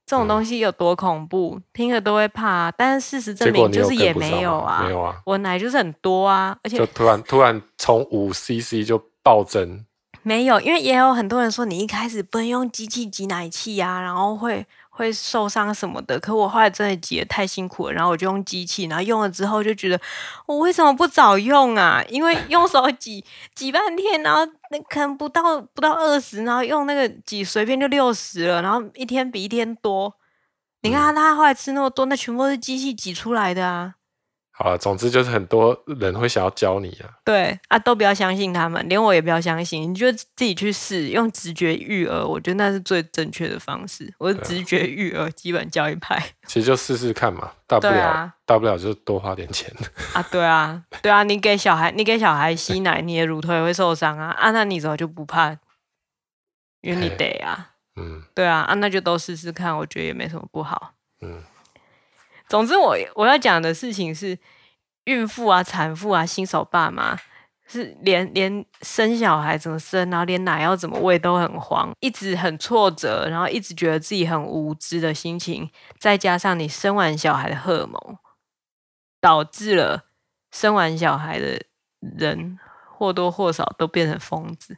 [0.05, 2.73] 这种东西有多恐怖，嗯、听了都会怕、啊。
[2.77, 9.87] 但是事实证明，就是也没有啊，没有啊，我奶就是很多啊，而且就突然突然从五 CC 就暴增。
[10.23, 14.67] 没有，因为也有很多人说，你一开始不能用机器挤奶器啊，然后会。
[14.97, 20.01] 会受伤什么的，可我后来真的挤得太辛苦了，然后我就用机器，然后用了之后就觉得
[20.47, 22.01] 我为什么不早用啊？
[22.09, 23.25] 因为用手挤
[23.57, 30.15] 挤半天，然后那可能不到不到二十，然后用那个挤随便就六十了，然后一天比一天多。
[30.83, 33.95] 你看他他后来吃那么多，那全部都是机器挤出来的啊。
[34.57, 37.11] 好了，总之就是很多人会想要教你啊。
[37.25, 39.91] 对啊，都不要相信他们，连我也不要相信。
[39.91, 44.15] 你就自己去试，用直觉育儿，我觉得那是最正确的方式。
[44.17, 46.23] 我是直觉育儿基本教育派。
[46.47, 49.69] 其实就试试看嘛，大不了、啊、大不了就多花点钱
[50.13, 50.23] 啊。
[50.31, 54.29] 对啊，对啊，你给小孩你给小孩吸奶，你的乳头也会受伤啊。
[54.39, 55.51] 啊，那你怎么就不怕？
[56.81, 57.71] 因为你得啊。
[57.97, 60.93] 嗯，对啊，啊，那就都试试看，我觉得也没什么不好。
[61.23, 61.43] 嗯。
[62.49, 64.39] 总之我，我要讲的事情是，
[65.05, 67.19] 孕妇啊、产妇啊、新手爸妈
[67.67, 78.19] 是连连生小孩怎么生，然后连奶要怎么喂都很慌，一直很挫折，然后一直觉得自己很无知的心情，再加上你生完小孩的荷尔蒙，
[79.21, 80.05] 导致了
[80.51, 81.63] 生完小孩的
[82.01, 82.59] 人
[82.97, 84.77] 或多或少都变成疯子。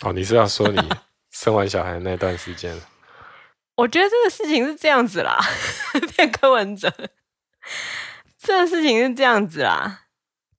[0.00, 0.80] 哦，你是要说你
[1.30, 2.74] 生完小孩那段时间？
[3.76, 5.38] 我觉得这个事情是这样子啦，
[6.16, 6.92] 变柯文哲。
[8.38, 10.06] 这个事情是这样子啦，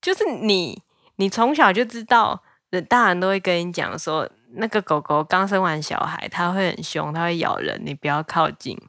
[0.02, 0.84] 就是你，
[1.18, 2.44] 你从小就知道，
[2.88, 8.80] 大人都会跟你讲说，那个狗狗刚生完小孩，它会很凶，它会咬人，你不要靠近。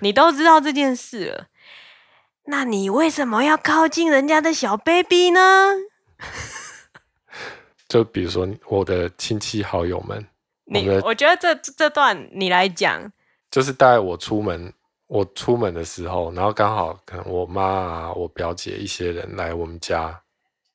[0.00, 1.46] 你都知道这件事了，
[2.44, 5.72] 那你为什么要靠近人家的小 baby 呢？
[7.88, 10.26] 就比如说我的亲戚好友们，
[10.66, 13.12] 你我，我觉得这这段你来讲。
[13.54, 14.72] 就是带我出门，
[15.06, 20.20] 我出门的时候，然后刚好可能我妈啊、我表姐一些人来我们家，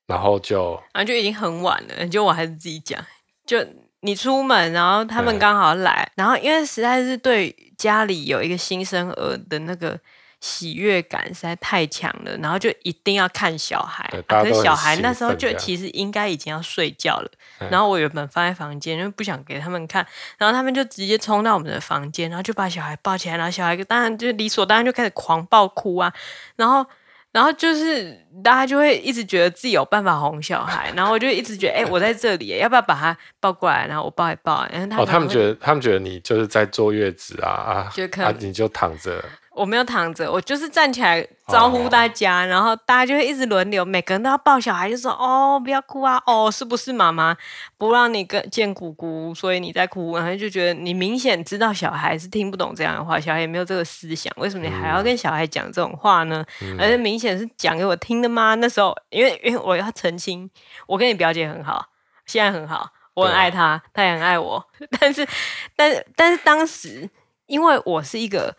[0.07, 2.97] 然后就，然后就已经很晚了，就我还是自己讲，
[3.45, 3.57] 就
[3.99, 9.99] 你出门，然后他们刚好来，然后因为实在是对家里有一个新生儿的那个。
[10.41, 14.03] 喜悦感实在太强了，然后就一定要看小孩。
[14.27, 17.29] 啊、可是小孩那时候就其实应该已经要睡觉了。
[17.69, 20.05] 然后我原本放在房间，因为不想给他们看，
[20.37, 26.13] 然后他们就直接冲到我们的房间，然后就把小孩抱起来，然后小孩当然就理所当然就开始狂暴哭啊。
[26.55, 26.85] 然后，
[27.33, 33.85] 然后就是大家就会一直觉得自己有办法哄小孩，然后我就一直觉得，哎、欸，我在这里，要不要把他抱过来？
[33.87, 34.65] 然后我抱一抱。
[34.71, 39.21] 然后他们、哦、他们觉得他们觉得你就是在坐月子啊啊，就可啊，你就躺着。
[39.59, 47.35] 我没有躺着，我就是站起来招呼大家，哦、然后大家就会一直轮流，每个人都要抱小孩，就说：“哦，不要哭啊，哦，是不是妈妈
[47.77, 56.45] 不让你跟见姑姑，所以你在哭？”然后就觉得你明显知道小孩是听不懂这样的话，小孩也没有这个思想，为什么你还要跟小孩讲这种话呢？
[56.61, 58.55] 嗯、而且明显是讲给我听的吗？
[58.55, 60.49] 那时候，因为因为我要澄清，
[60.87, 61.85] 我跟你表姐很好，
[62.25, 64.65] 现在很好，我很爱她，她也很爱我，
[65.01, 65.27] 但是，
[65.75, 67.09] 但是，但是当时，
[67.47, 68.55] 因为我是一个。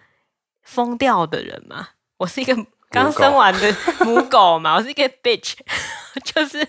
[0.62, 2.56] 疯掉的人嘛，我是一个
[2.90, 5.54] 刚生完的母狗嘛， 我是一个 bitch，
[6.24, 6.66] 就是，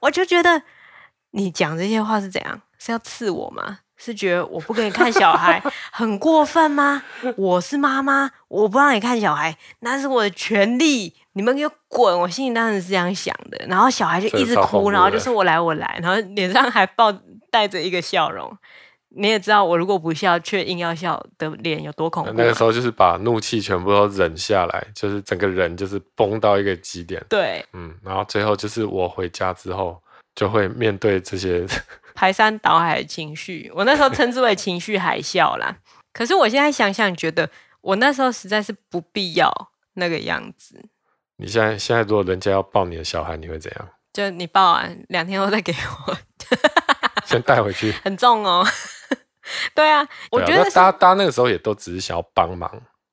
[0.00, 0.62] 我就觉得
[1.30, 2.60] 你讲这些话是怎样？
[2.78, 3.80] 是要刺我吗？
[3.96, 7.02] 是觉得我不给你看小孩 很过分吗？
[7.36, 12.20] 我是妈妈，我不让你看小孩，那是我的权利，你们给我滚！
[12.20, 17.10] 我心里当时是这样想的，然后小孩就一直哭，然后就说我来我来，然后脸上还抱
[17.50, 18.54] 带着一个笑容。
[19.16, 22.32] 你也知道，我如果不笑，却硬要笑的脸有多恐怖。
[22.32, 27.24] 那个时候就是把怒气全部都忍下来，就是整个人就是崩到一个极点。
[27.28, 30.02] 对，嗯，然后最后就是我回家之后，
[30.34, 31.66] 就会面对这些
[32.14, 33.70] 排山倒海的情绪。
[33.74, 35.76] 我那时候称之为情绪海啸啦。
[36.12, 37.48] 可是我现在想想，觉得
[37.80, 39.52] 我那时候实在是不必要
[39.94, 40.84] 那个样子。
[41.36, 43.88] 你现在现在如果人家要抱你的小孩，你会怎样？
[44.12, 45.72] 就你抱完两天后再给
[46.06, 46.16] 我。
[47.24, 48.64] 先带回去，很重哦。
[49.74, 52.70] 对啊，我觉得大家大家那个时候也都只是想要帮忙，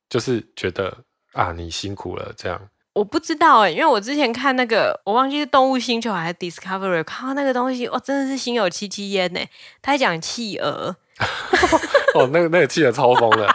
[0.09, 0.95] 就是觉得
[1.33, 2.59] 啊，你辛苦了这样。
[2.93, 9.39] 我不知道哎，因为我之前看那个，我忘记是动物星球还是 Discovery，看到那个东西，哇，真的是心有戚戚焉呢。
[9.81, 10.93] 他还讲企鹅，
[12.15, 13.49] 哦，那个那个企鹅超疯的，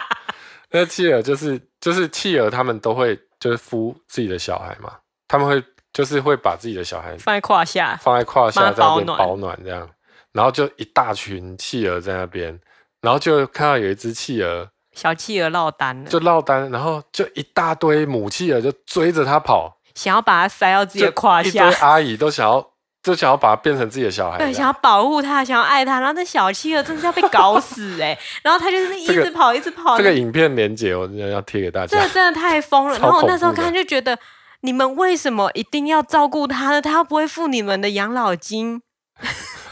[0.71, 5.63] 那企鹅就是就是企鹅，他们都会就是孵自己的小孩嘛，他们会
[5.93, 9.87] 就是会把自己的小孩放在胯下，放在胯下在那边保保暖这样，
[10.31, 12.59] 然后就一大群企鹅在那边，
[13.07, 22.67] 然后就看到有一只企鹅，小企鹅落单了，就落单，然后就一大堆母企鹅就追着它跑，想要把它塞到自己的胯下，一堆阿姨都想要。
[23.03, 28.19] 就想要把它变成自己的小孩，对，想要保护它，想要爱它，然后那小企鹅真的是要被搞死哎、欸！
[28.43, 29.95] 然后它就是一直跑，一直跑。
[29.97, 31.87] 这个影片连接我要贴给大家。
[31.87, 32.99] 这个真的太疯了。
[32.99, 34.17] 然后我那时候看就觉得，
[34.61, 36.81] 你们为什么一定要照顾它呢？
[36.81, 38.81] 它又不会付你们的养老金。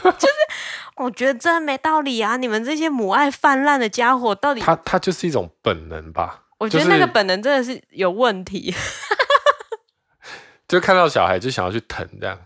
[0.02, 0.34] 就是
[0.96, 2.36] 我觉得真的没道理啊！
[2.36, 6.44] 你们这些母爱泛滥的家伙，到底它它就是一种本能吧？
[6.58, 8.74] 我觉得那个本能真的是有问题。
[10.66, 12.38] 就看到小孩就想要去疼这样。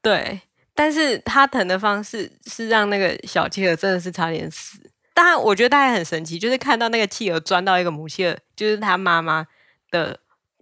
[0.00, 0.40] 对，
[0.74, 4.78] 但是他疼的方式是让那个小企鹅真的是差点死。
[5.12, 9.46] 当然，我觉得大家很神奇，就是看到那个企鹅钻到一个母企鹅，就是他妈妈
[9.90, 10.18] 的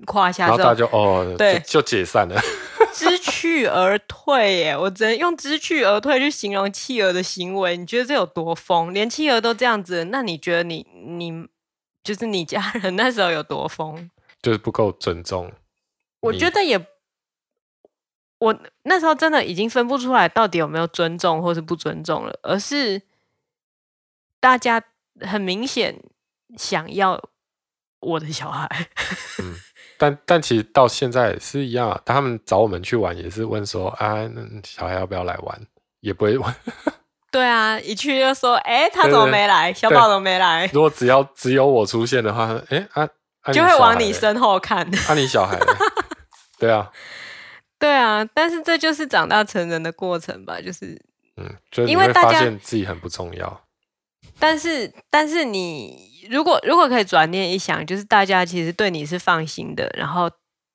[0.07, 2.41] 胯下之后，然后大家就哦，对，就，就解散了，
[2.95, 4.57] 知趣而退。
[4.59, 7.77] 耶，我只能用知趣而退去形容企鹅的行为。
[7.77, 8.95] 你觉得这有多疯？
[8.95, 11.47] 连企鹅都这样子，那你觉得你你
[12.03, 14.11] 就是你家人那时候有多疯？
[14.41, 15.53] 就是不够尊重。
[16.21, 16.87] 我觉得也。
[18.39, 23.01] 我那时候真的已经分不出来到底有没有尊重或是不尊重了，而是
[24.39, 24.83] 大家
[25.21, 26.03] 很明显
[26.59, 27.31] 想要
[28.01, 28.69] 我的小孩。
[29.41, 29.55] 嗯，
[30.05, 35.59] 但但其实到现在是一样，他们找我们去玩也是问说啊，那小孩要不要来玩？
[36.01, 36.55] 也不会问。
[37.33, 39.73] 对啊，一去就说，哎、欸，他怎么没来？
[39.73, 40.69] 小宝怎么没来？
[40.75, 43.09] 如果只要只有我出现的话，哎、欸、啊，
[43.41, 44.87] 啊就会往你身后看。
[45.09, 45.59] 啊，你小孩？
[46.61, 46.91] 对啊。
[47.79, 51.01] 对啊，但是这就是长大成人的过程吧，就是，
[51.39, 53.63] 嗯，就是你会发现自己很不重要。
[54.39, 60.31] 但是，但是你如果如果可以转念一想，就是大家其实对你是放心的，然后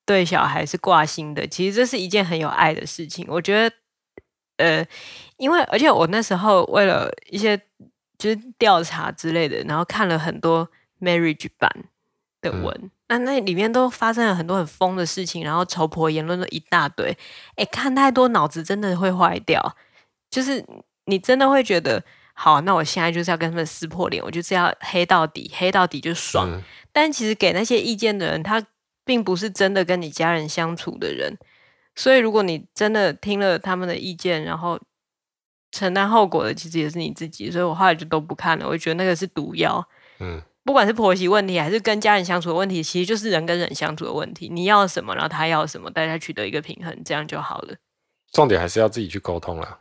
[0.05, 3.25] 对小孩是挂心的，其实这是一件很有爱的事情。
[3.29, 3.75] 我觉得，
[4.57, 4.85] 呃，
[5.37, 7.57] 因为而且我那时候为了一些
[8.17, 11.69] 就是调查之类的，然后看了很多 marriage 版
[12.41, 12.73] 的文。
[12.81, 17.17] 嗯那那里面都发生了很多很疯的事情，然后仇婆言论了一大堆。
[17.55, 19.75] 哎，看太多脑子真的会坏掉，
[20.29, 20.63] 就是
[21.05, 22.03] 你真的会觉得，
[22.41, 26.49] 好，那我现在就是要跟他们撕破脸，我就是要黑到底，黑到底就爽。
[26.49, 26.63] 嗯。
[26.93, 28.65] 但其实给那些意见的人，他
[29.03, 31.37] 并不是真的跟你家人相处的人，
[31.95, 34.79] 所以如果你真的听了他们的意见，然后
[35.69, 37.51] 承担后果的，其实也是你自己。
[37.51, 39.85] 所以我后来就都不看了，我就觉得那个是毒药。
[40.21, 40.41] 嗯。
[40.63, 44.47] 不管是婆媳问题还是跟家人相处的问题，其实就是人跟人相处的问题。
[44.47, 47.75] 你要什么，然后他要什么，大家取得一个平衡，这样就好了。
[48.31, 49.79] 重点还是要自己去沟通啦，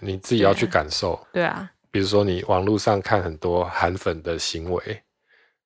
[0.00, 1.26] 你自己要去感受。
[1.32, 5.02] 对啊，比如说你网络上看很多韩粉的行为，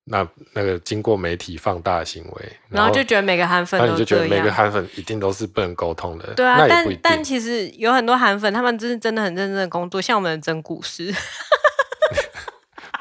[0.03, 6.33] 那那个经过媒体放大的行为，然后就觉得每个韩粉，那你就觉得每个韩粉一定都是不能沟通的。
[6.35, 6.67] 对啊。
[6.69, 11.11] 但但其实有很多韩粉，他们真是真的很认真的工作，像我们的真故事。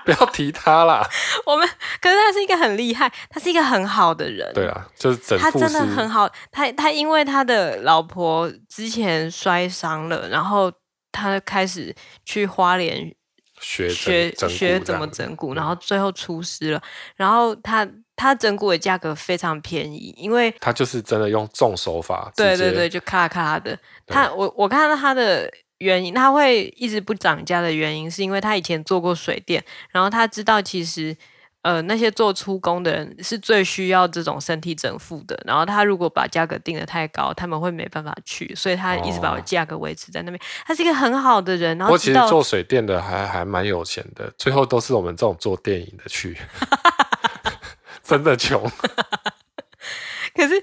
[0.05, 1.05] 不要提他啦。
[1.45, 1.69] 我们
[2.01, 4.49] 可是他是一个很厉害，他是一个很好的人。
[4.55, 6.31] 对啊，就是整他真的很好。
[6.53, 10.73] 他他因为他的老婆之前摔伤了，然后
[11.17, 13.15] 他开始去花莲
[13.61, 16.83] 学学学怎么整蛊，然后最后出师了。
[17.17, 22.31] 然后他他整蛊的价格非常便宜，因为他就是真的用重手法。
[22.37, 23.79] 对对对，就咔咔的。
[24.07, 25.51] 他我我看到他的。
[25.81, 31.15] 原因他会一直不涨价的原因，是因为他以前做过水电，然后他知道其实
[31.67, 40.39] 呃那些做出工的人是最需要这种身体整复的，然后他如果把价格定得太高，他们会没办法去，所以他一直把价格维持在那边。
[40.39, 46.39] 哦、他是一个很好的人，然后其实做水电的还还蛮有钱的，最后都是我们这种做电影的去
[48.05, 48.63] 真的穷。
[50.37, 50.63] 可是。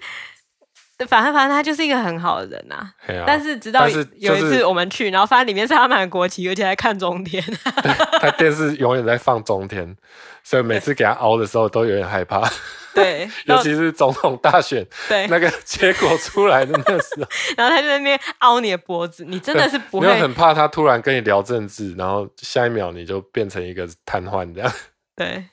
[1.08, 2.90] 反正反正他就是一个很好的人呐、
[3.26, 7.44] 但是直到有一次我们去，然后发现里面是他们的国旗，而且还看中天。
[8.22, 9.96] 他电视永远在放中天，
[10.44, 12.48] 所以每次给他熬的时候都有点害怕。
[12.94, 17.28] 对，尤其是总统大选，对那个结果出来的那时候，
[17.58, 24.72] 然后他就在那边凹你的脖子，你真的是不会很怕他突然跟你聊政治，然后下一秒你就变成一个瘫痪这样。
[25.18, 25.44] 对，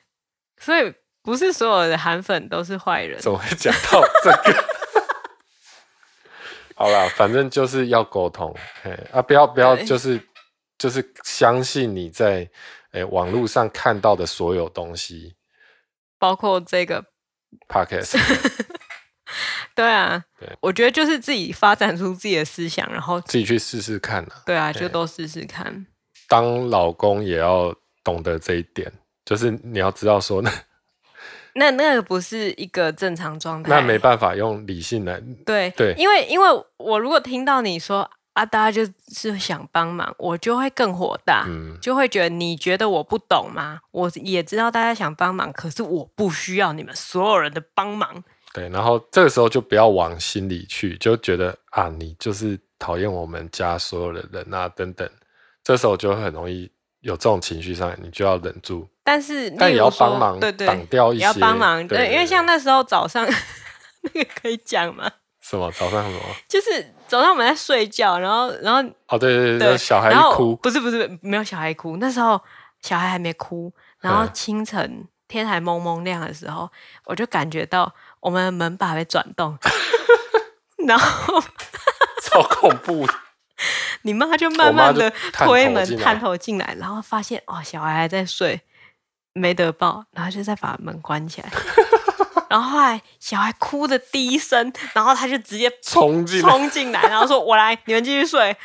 [0.59, 0.93] 所以
[1.23, 3.19] 不是所有的韩粉都是坏人。
[3.19, 4.63] 怎么会讲到这个？
[6.81, 8.51] 好啦，反正就是要沟通，
[8.81, 10.19] 哎啊，不要不要，就是
[10.79, 12.49] 就是相信你在
[12.89, 15.35] 哎网络上看到的所有东西，
[16.17, 17.05] 包括这个
[17.67, 18.17] podcast。
[19.75, 24.41] 对啊，对，我觉得就是自己发展出自己的思想，然后自己去试试看啊。
[24.47, 25.85] 对啊，就都试试看。
[26.27, 27.71] 当老公也要
[28.03, 28.91] 懂得这一点，
[29.23, 30.51] 就是你要知道说呢，
[31.55, 36.47] 那那个不是一个正常状态，那没办法用理性来对对，因为因为
[36.77, 43.79] 我如果听到你说啊，大家就是想帮忙，我就会更火大，嗯，就会觉得你觉得我不懂吗？
[43.91, 48.23] 我也知道大家想帮忙，可是我不需要你们所有人的帮忙。
[48.53, 55.09] 对，然后这个时候就不要往心里去，就觉得啊，你就是讨厌我们家所有的人啊，等等。
[55.63, 56.71] 这时候就会很容易
[57.01, 58.87] 有这种情绪上来，你就要忍住。
[59.03, 61.21] 但是，但也要帮忙，对对，挡掉一些。
[61.21, 63.27] 也要帮忙，对，因为像那时候早上
[64.13, 65.11] 那个可以讲吗？
[65.41, 66.19] 什么早上什么？
[66.47, 72.39] 就是早上我们在睡觉，然后然后哦，对对对，对小孩哭，不是不是没有小孩哭，那时候
[72.81, 76.69] 小孩还没哭，然后清晨、嗯、天还蒙蒙亮的时候，
[77.05, 79.57] 我就感觉到我们的门把被转动，
[80.87, 81.41] 然后
[82.21, 83.07] 超恐怖。
[84.03, 88.61] 你妈就慢慢的推门探头进来，然后发现哦，小孩还在睡，
[89.33, 91.49] 没得抱，然后就再把门关起来。
[92.49, 98.55] 然后后来小孩哭的第一声，然后他就直接冲进冲进来，然后说：“我来，你们继续睡。”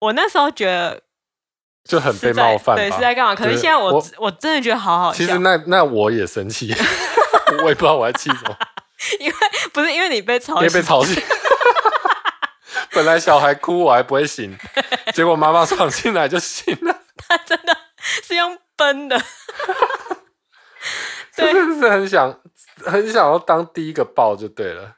[0.00, 1.02] 我那时候觉得
[1.84, 3.34] 就很被冒犯，对，是在干嘛？
[3.34, 5.18] 可是现在我我，我真的觉得好好笑。
[5.18, 6.74] 其实那那我也生气，
[7.62, 8.56] 我也不知道我在气什么，
[9.20, 9.34] 因为
[9.74, 11.22] 不是因为你被吵，被吵醒。
[12.94, 14.56] 本来小孩哭我还不会醒，
[15.14, 16.96] 结果妈妈闯进来就醒了。
[17.16, 19.20] 他真的是用奔的，
[21.34, 22.40] 真的是很想
[22.84, 24.96] 很想要当第一个抱就对了。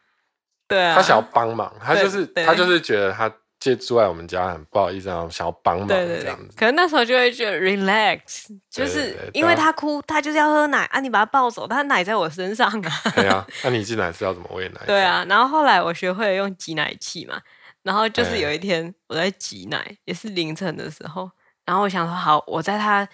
[0.67, 3.31] 对啊，他想要帮忙，他就是他就是觉得他
[3.61, 6.57] 借住在我们家很不好意思，然后想要帮忙这样子。
[6.57, 12.91] 可能那时候就会觉得 relax，就是因为他哭，他就是要喝奶啊，你把他抱走，他奶在我身上啊。
[13.15, 14.81] 对啊，那你进来是要怎么喂奶？
[14.87, 17.39] 对啊，然后后来我学会了用挤奶器嘛。
[17.83, 21.29] 然后就是有一天我在挤奶，欸、也是凌晨的时候，
[21.65, 23.09] 然后我想说好，我在他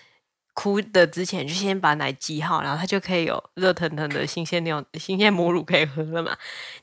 [0.53, 6.37] 哭的之前就先把奶挤好，然后他就可以有热腾腾的新鲜牛、新鲜母乳可以喝了嘛。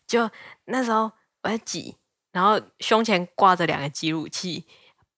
[0.07, 0.27] 就
[0.65, 1.11] 那时候
[1.43, 1.95] 我在挤，
[2.31, 4.65] 然后胸前挂着两个挤乳器，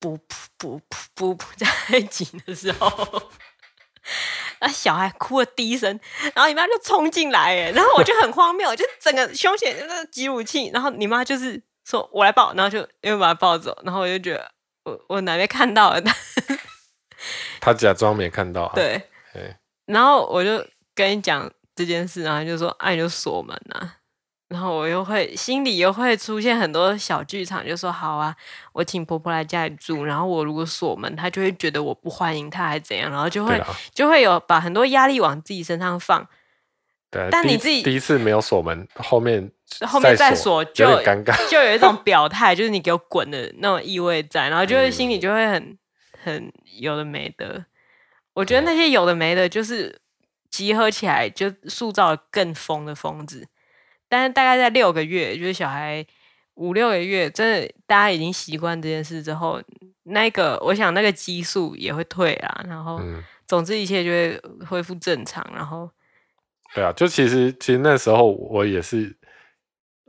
[0.01, 1.45] 噗噗噗噗噗噗
[1.89, 3.31] 在挤的时候，
[4.59, 5.97] 那小孩哭了第一声，
[6.35, 11.63] 然后你妈就冲进来，哎，然后我就很荒谬，就整个胸前那个挤乳器，然后你妈就是。
[11.87, 14.51] 说我来抱，然后就又把他抱走，然后我就觉得
[14.83, 16.13] 我我哪边看到了他，
[17.61, 18.73] 他假装没看到啊。
[18.75, 19.01] 对，
[19.85, 20.61] 然后我就
[20.93, 23.95] 跟你讲这件事，然后就说哎，啊、你就锁门啊，
[24.49, 28.35] 然后我又会心里又会出现很多小剧场，就说好啊，
[28.73, 33.63] 我请婆婆来家里住，然后我如果锁门，她就会觉得我不欢迎她，还是怎样，然后就会
[33.93, 36.27] 就会有把很多压力往自己身上放。
[37.09, 39.49] 对，但你自己第一次没有锁门，后面
[39.85, 45.77] 后面再锁就有尴尬，就有一种 表态，就是你给我滚的那种意味在，然后就会心里就会很
[46.23, 47.65] 很有的没的。
[48.33, 49.99] 我觉得那些有的没的，就是
[50.49, 53.47] 集合起来就塑造了更疯的疯子。
[54.07, 56.05] 但是大概在六个月，就是小孩
[56.53, 59.61] 五六个月，真的大家已经习惯这件事之后，
[60.03, 63.01] 那个我想那个激素也会退啊，然后
[63.45, 65.89] 总之一切就会恢复正常，然后。
[66.75, 69.15] 对啊，就其实其实那时候我也是，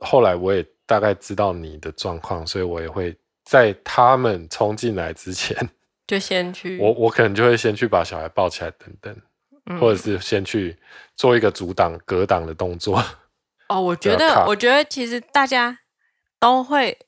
[0.01, 5.57] 后来我也大概知道你的状况，所以我也会在他们冲进来之前，
[6.07, 9.17] 就先去，我我可能就会先去把小孩抱起来等等，
[9.67, 10.77] 嗯、或者是先去
[11.17, 13.03] 做一个阻挡隔挡的动作。
[13.69, 15.79] 哦，我觉得我觉得其实大家
[16.41, 16.99] 都会，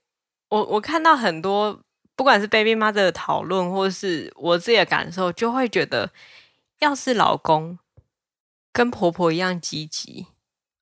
[0.48, 1.80] 我我看到很多
[2.14, 6.10] 不管是 baby mother 的讨论，或是我自己的感受，就会觉得
[6.80, 7.78] 要是老公。
[8.72, 10.28] 跟婆婆一样积极，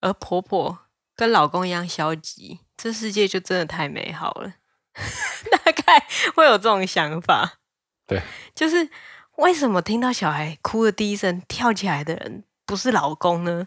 [0.02, 0.80] 而婆婆
[1.18, 4.54] 跟老公一样消极，这世界就真的太美好了。
[5.50, 6.06] 大概
[6.36, 7.58] 会有这种想法，
[8.06, 8.22] 对，
[8.54, 8.88] 就是
[9.36, 13.66] 为什么听到小孩哭的第一声跳起来的人不是老公呢？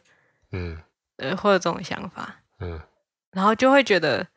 [0.53, 0.81] 嗯，
[1.17, 2.79] 呃，会有这种想法，嗯，
[3.31, 4.27] 然后就会觉得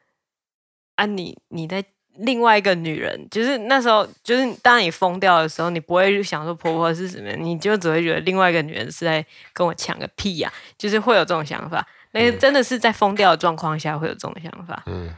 [0.97, 1.85] 啊你，你你在。
[2.19, 11.85] 另外一个女人，就是那时候，就是当你疯掉的时候，你不会想说婆婆是什么，你就只会觉得另外一个女人是在跟我抢个屁呀、啊，就是会有这种想法。
[12.15, 14.83] 那个真的是在疯掉的状况下会有这种想法。
[14.87, 15.13] 嗯，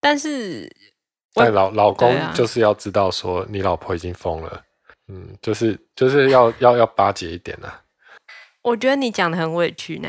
[0.00, 0.70] 但是，
[1.34, 4.62] 但老老公就是要知道说你老婆已经疯了，
[5.08, 7.82] 嗯，就是就是要要要巴结一点啊。
[8.62, 10.08] 我觉得你讲的很委屈呢，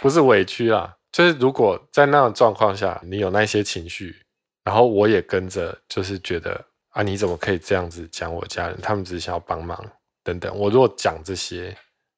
[0.00, 4.22] 不是委屈啦，就是如果在那种状况下，你有那些情绪。
[4.64, 8.76] 然后我也跟着，就是觉得啊，你怎么可以这样子讲我家人？
[8.82, 9.80] 他们只是想要帮忙
[10.24, 10.52] 等等。
[10.58, 11.72] 我如果讲这些，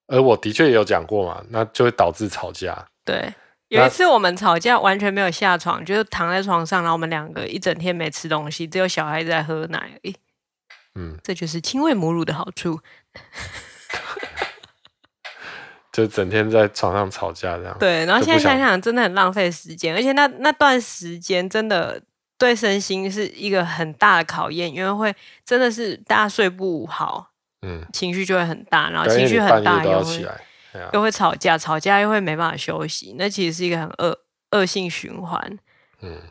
[0.08, 2.86] 而我的确也有讲过嘛，那就会导致吵架。
[3.04, 3.32] 对，
[3.68, 10.16] 有一次我们吵架完全没有下床，就是躺在床上，然后我们两个一整天没吃东西，只有小孩在喝奶而已。
[10.96, 12.80] 嗯，这就是亲喂母乳的好处。
[15.92, 17.76] 就整天在床上吵架这样。
[17.78, 22.00] 对，然后现在想想，真的很浪费时间，而且那那段时间真的
[22.38, 25.12] 对身心是一个很大的考验，因为会
[25.44, 27.30] 真的是大家睡不好，
[27.62, 30.26] 嗯，情绪就会很大，然后情绪很大又会
[30.92, 34.18] 又会吵架，吵架又会没办法休息，那其实是一个很恶
[34.52, 35.58] 恶性循环。
[36.02, 36.22] 嗯，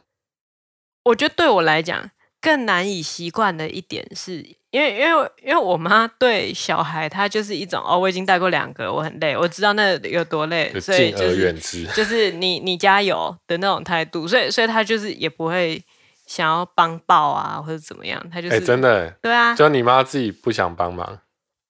[1.04, 2.10] 我觉得对我来讲
[2.40, 4.58] 更难以习惯的一点是。
[4.70, 11.54] 因为因为因为我妈对小孩，她就是一种哦，我已经带过两个，我很累，我知道那有多累，所以就是
[11.96, 15.82] 就是你你加油的那种态度，所以所以她就是也不会
[16.28, 21.20] 想要帮抱啊或者怎么样，他就是、欸、真的对啊，就你妈自己不想帮忙，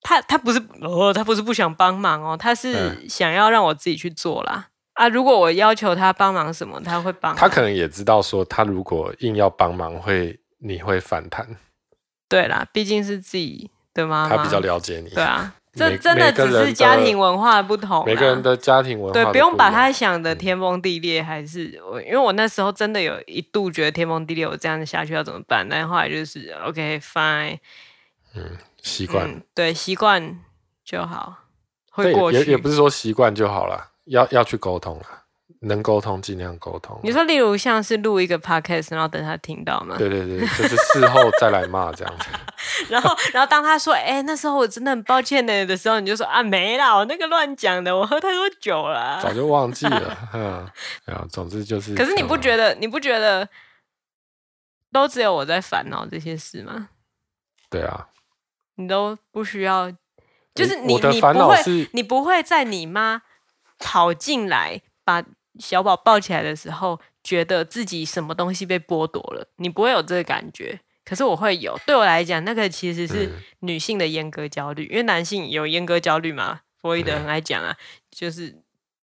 [0.02, 11.48] 他他不是哦，他不是不想帮忙哦，他是想要让我自己去做啦、嗯、啊，如果我要求他帮忙什么，他会帮，他可能也知道说，他如果硬要帮忙会你会反弹。
[12.28, 15.10] 对啦，毕竟是自己的妈妈，他比较了解你。
[15.12, 18.04] 对啊，这真的只是家庭文化的不同。
[18.06, 25.68] 每个人的家庭文化，对，不用把他想的天崩地裂，还是我，因为我那时候真的有一度觉得天崩地裂，我这样子下去要怎么办？
[25.70, 27.60] 但后来就是 OK fine，
[28.36, 30.40] 嗯，习惯，嗯、对，习惯
[30.84, 31.36] 就好，
[31.92, 32.40] 会过去。
[32.40, 35.04] 也也不是说习惯就好了，要要去沟通了。
[35.62, 37.00] 能沟通尽量沟通。
[37.04, 39.96] 你说，例如像是录一个 podcast，然后等他听到吗？
[39.98, 42.26] 对对对，就是事后再来骂这样子。
[42.90, 50.18] 然后，然后当他说：“哎、欸，那时候我真的很抱歉呢。”的时候，你就说：“啊，没啦，我那个乱讲的，我喝太多酒了，早就忘记了。
[50.34, 50.68] ”嗯，
[51.06, 51.96] 然后总之就是。
[51.96, 52.76] 可是你不觉得？
[52.76, 53.48] 你不觉得
[54.92, 56.90] 都只有我在烦恼这些事吗？
[57.70, 58.08] 对啊，
[58.76, 59.92] 你都不需要，
[60.54, 63.22] 就是你，你不会，你不会在你妈
[63.78, 65.24] 跑进来把。
[65.60, 71.80] 小宝抱起来的时候，觉得自己什么东西被剥夺了，你不会有这个感觉，可是我会有。
[71.86, 73.32] 对我来讲，那个其实是
[73.62, 76.60] 女性的阉割焦虑，嗯、因为男性有阉割焦虑嘛。
[76.82, 77.78] 弗洛伊德很爱讲啊，嗯、
[78.12, 78.54] 就是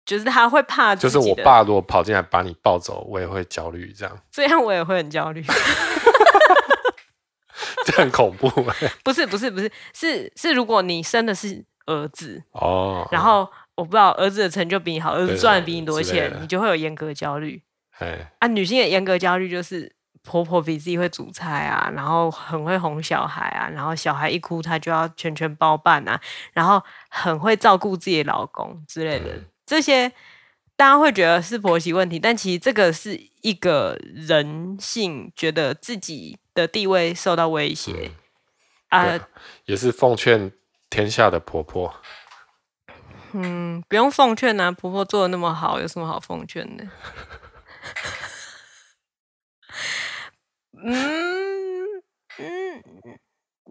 [0.06, 5.44] 就是他会怕，就是我爸如果跑进来把你抱走，我也会焦虑，这样这样我也会很焦虑，
[7.86, 8.50] 这很恐怖。
[9.04, 13.50] 不是不是不是，是是如果你生的是儿子哦，然后。
[13.76, 17.60] 我不知道儿子的成就比你好，儿子赚的比你多钱，你就会有阉割焦虑。
[18.38, 19.92] 啊，女性的阉割焦虑就是
[20.24, 26.20] 婆婆比自己会煮菜啊，然后很会哄小孩啊，然后小孩一哭她就要全权包办啊，
[26.54, 29.36] 然后很会照顾自己老公之类的。
[29.36, 30.10] 嗯、这些
[30.76, 38.12] 大家会觉得是婆媳问题，但其实这个是一个人性觉得自己的地位受到威胁、
[38.90, 39.28] 嗯、啊，
[39.66, 40.52] 也是奉劝
[40.90, 41.96] 天下的婆婆。
[43.34, 46.86] 嗯，不用奉劝啊，婆婆做的那么好，有什么好奉劝的？
[50.84, 51.84] 嗯
[52.40, 52.84] 嗯，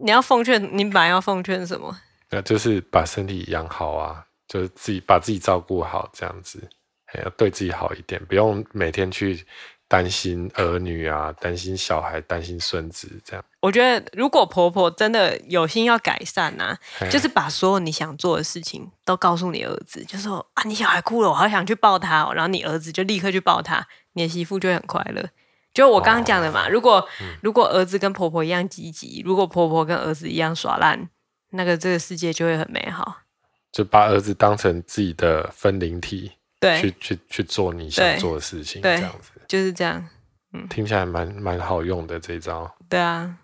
[0.03, 1.95] 你要奉劝，你本来要奉劝什么？
[2.29, 6.67] 那就是把身体养好啊，就是自己把自己照顾好，这样子，
[7.05, 9.45] 还要对自己好一点，不用每天去。
[9.91, 13.43] 担心儿女啊，担心小孩，担心孙子，这样。
[13.59, 16.79] 我觉得，如果婆婆真的有心要改善啊，
[17.11, 25.29] 就是把所有你想做的事情都告诉你儿子，就说啊，你小孩哭了，我好想去抱他哦，然后你儿子就立刻去抱他，你的媳妇就会很快乐。
[25.73, 31.09] 就我刚刚讲的嘛，哦、如果、嗯、如果儿子跟婆婆一样积极，如果婆婆跟儿子一样耍烂，
[31.51, 33.19] 那个这个世界就会很美好。
[33.71, 39.31] 就把儿子当成自己的分灵体，对，去去去做你想做的事情，这样子。
[39.47, 40.05] 就是这样，
[40.51, 42.69] 嗯，听起来蛮蛮好用的这一招。
[42.89, 43.37] 对啊，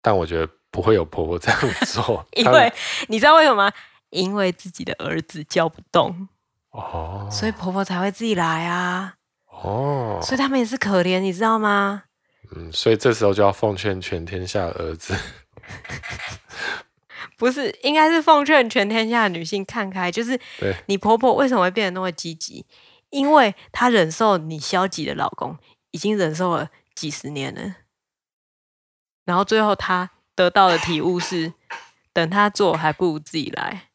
[0.00, 2.72] 但我觉得不会有婆婆这样做， 因为
[3.08, 3.72] 你知道为什么吗？
[4.08, 6.28] 因为自己的儿子教不动
[6.70, 9.16] 哦，所以婆婆才会自己来啊。
[9.62, 12.04] 哦，所以他们也是可怜，你知道吗？
[12.54, 15.14] 嗯，所以这时候就要奉劝全天下的儿子，
[17.36, 20.40] 不是，应该是奉劝全天下的女性看开，就是
[20.86, 22.64] 你婆婆为什么会变得那么积极？
[23.10, 25.58] 因为她忍受你消极的老公，
[25.90, 27.76] 已经忍受了几十年了，
[29.24, 31.52] 然后最后她得到的体悟是，
[32.12, 33.88] 等她做还不如自己来。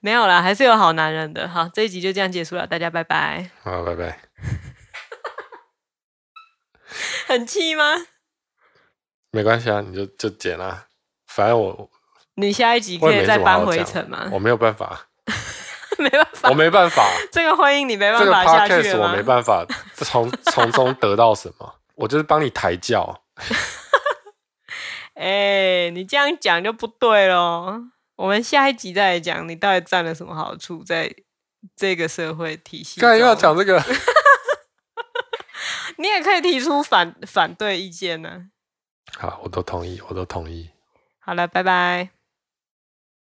[0.00, 1.48] 没有啦，还是有好男人的。
[1.48, 3.50] 好，这一集就这样结束了，大家拜拜。
[3.62, 4.20] 好，拜拜。
[7.28, 7.84] 很气吗？
[9.30, 10.86] 没关系啊，你就就剪啦，
[11.26, 11.90] 反正我。
[12.34, 14.28] 你下一集可以再搬回一城吗？
[14.32, 15.08] 我没有办法，
[15.98, 17.06] 没办法，我没办法。
[17.30, 18.82] 这个婚姻你没办法下去？
[18.82, 21.74] 这个 podcast 我没办法从从中得到什么？
[21.96, 23.22] 我就是帮你抬轿。
[25.14, 27.82] 哎、欸，你这样讲就不对喽。
[28.20, 31.10] 我们下一集再来讲，你到底占了什么好处在
[31.74, 33.00] 这个社会体系？
[33.00, 33.82] 刚才又要讲这个，
[35.96, 39.30] 你也可以提出反反对意见呢、啊。
[39.30, 40.68] 好，我都同意，我都同意。
[41.18, 42.19] 好了，拜拜。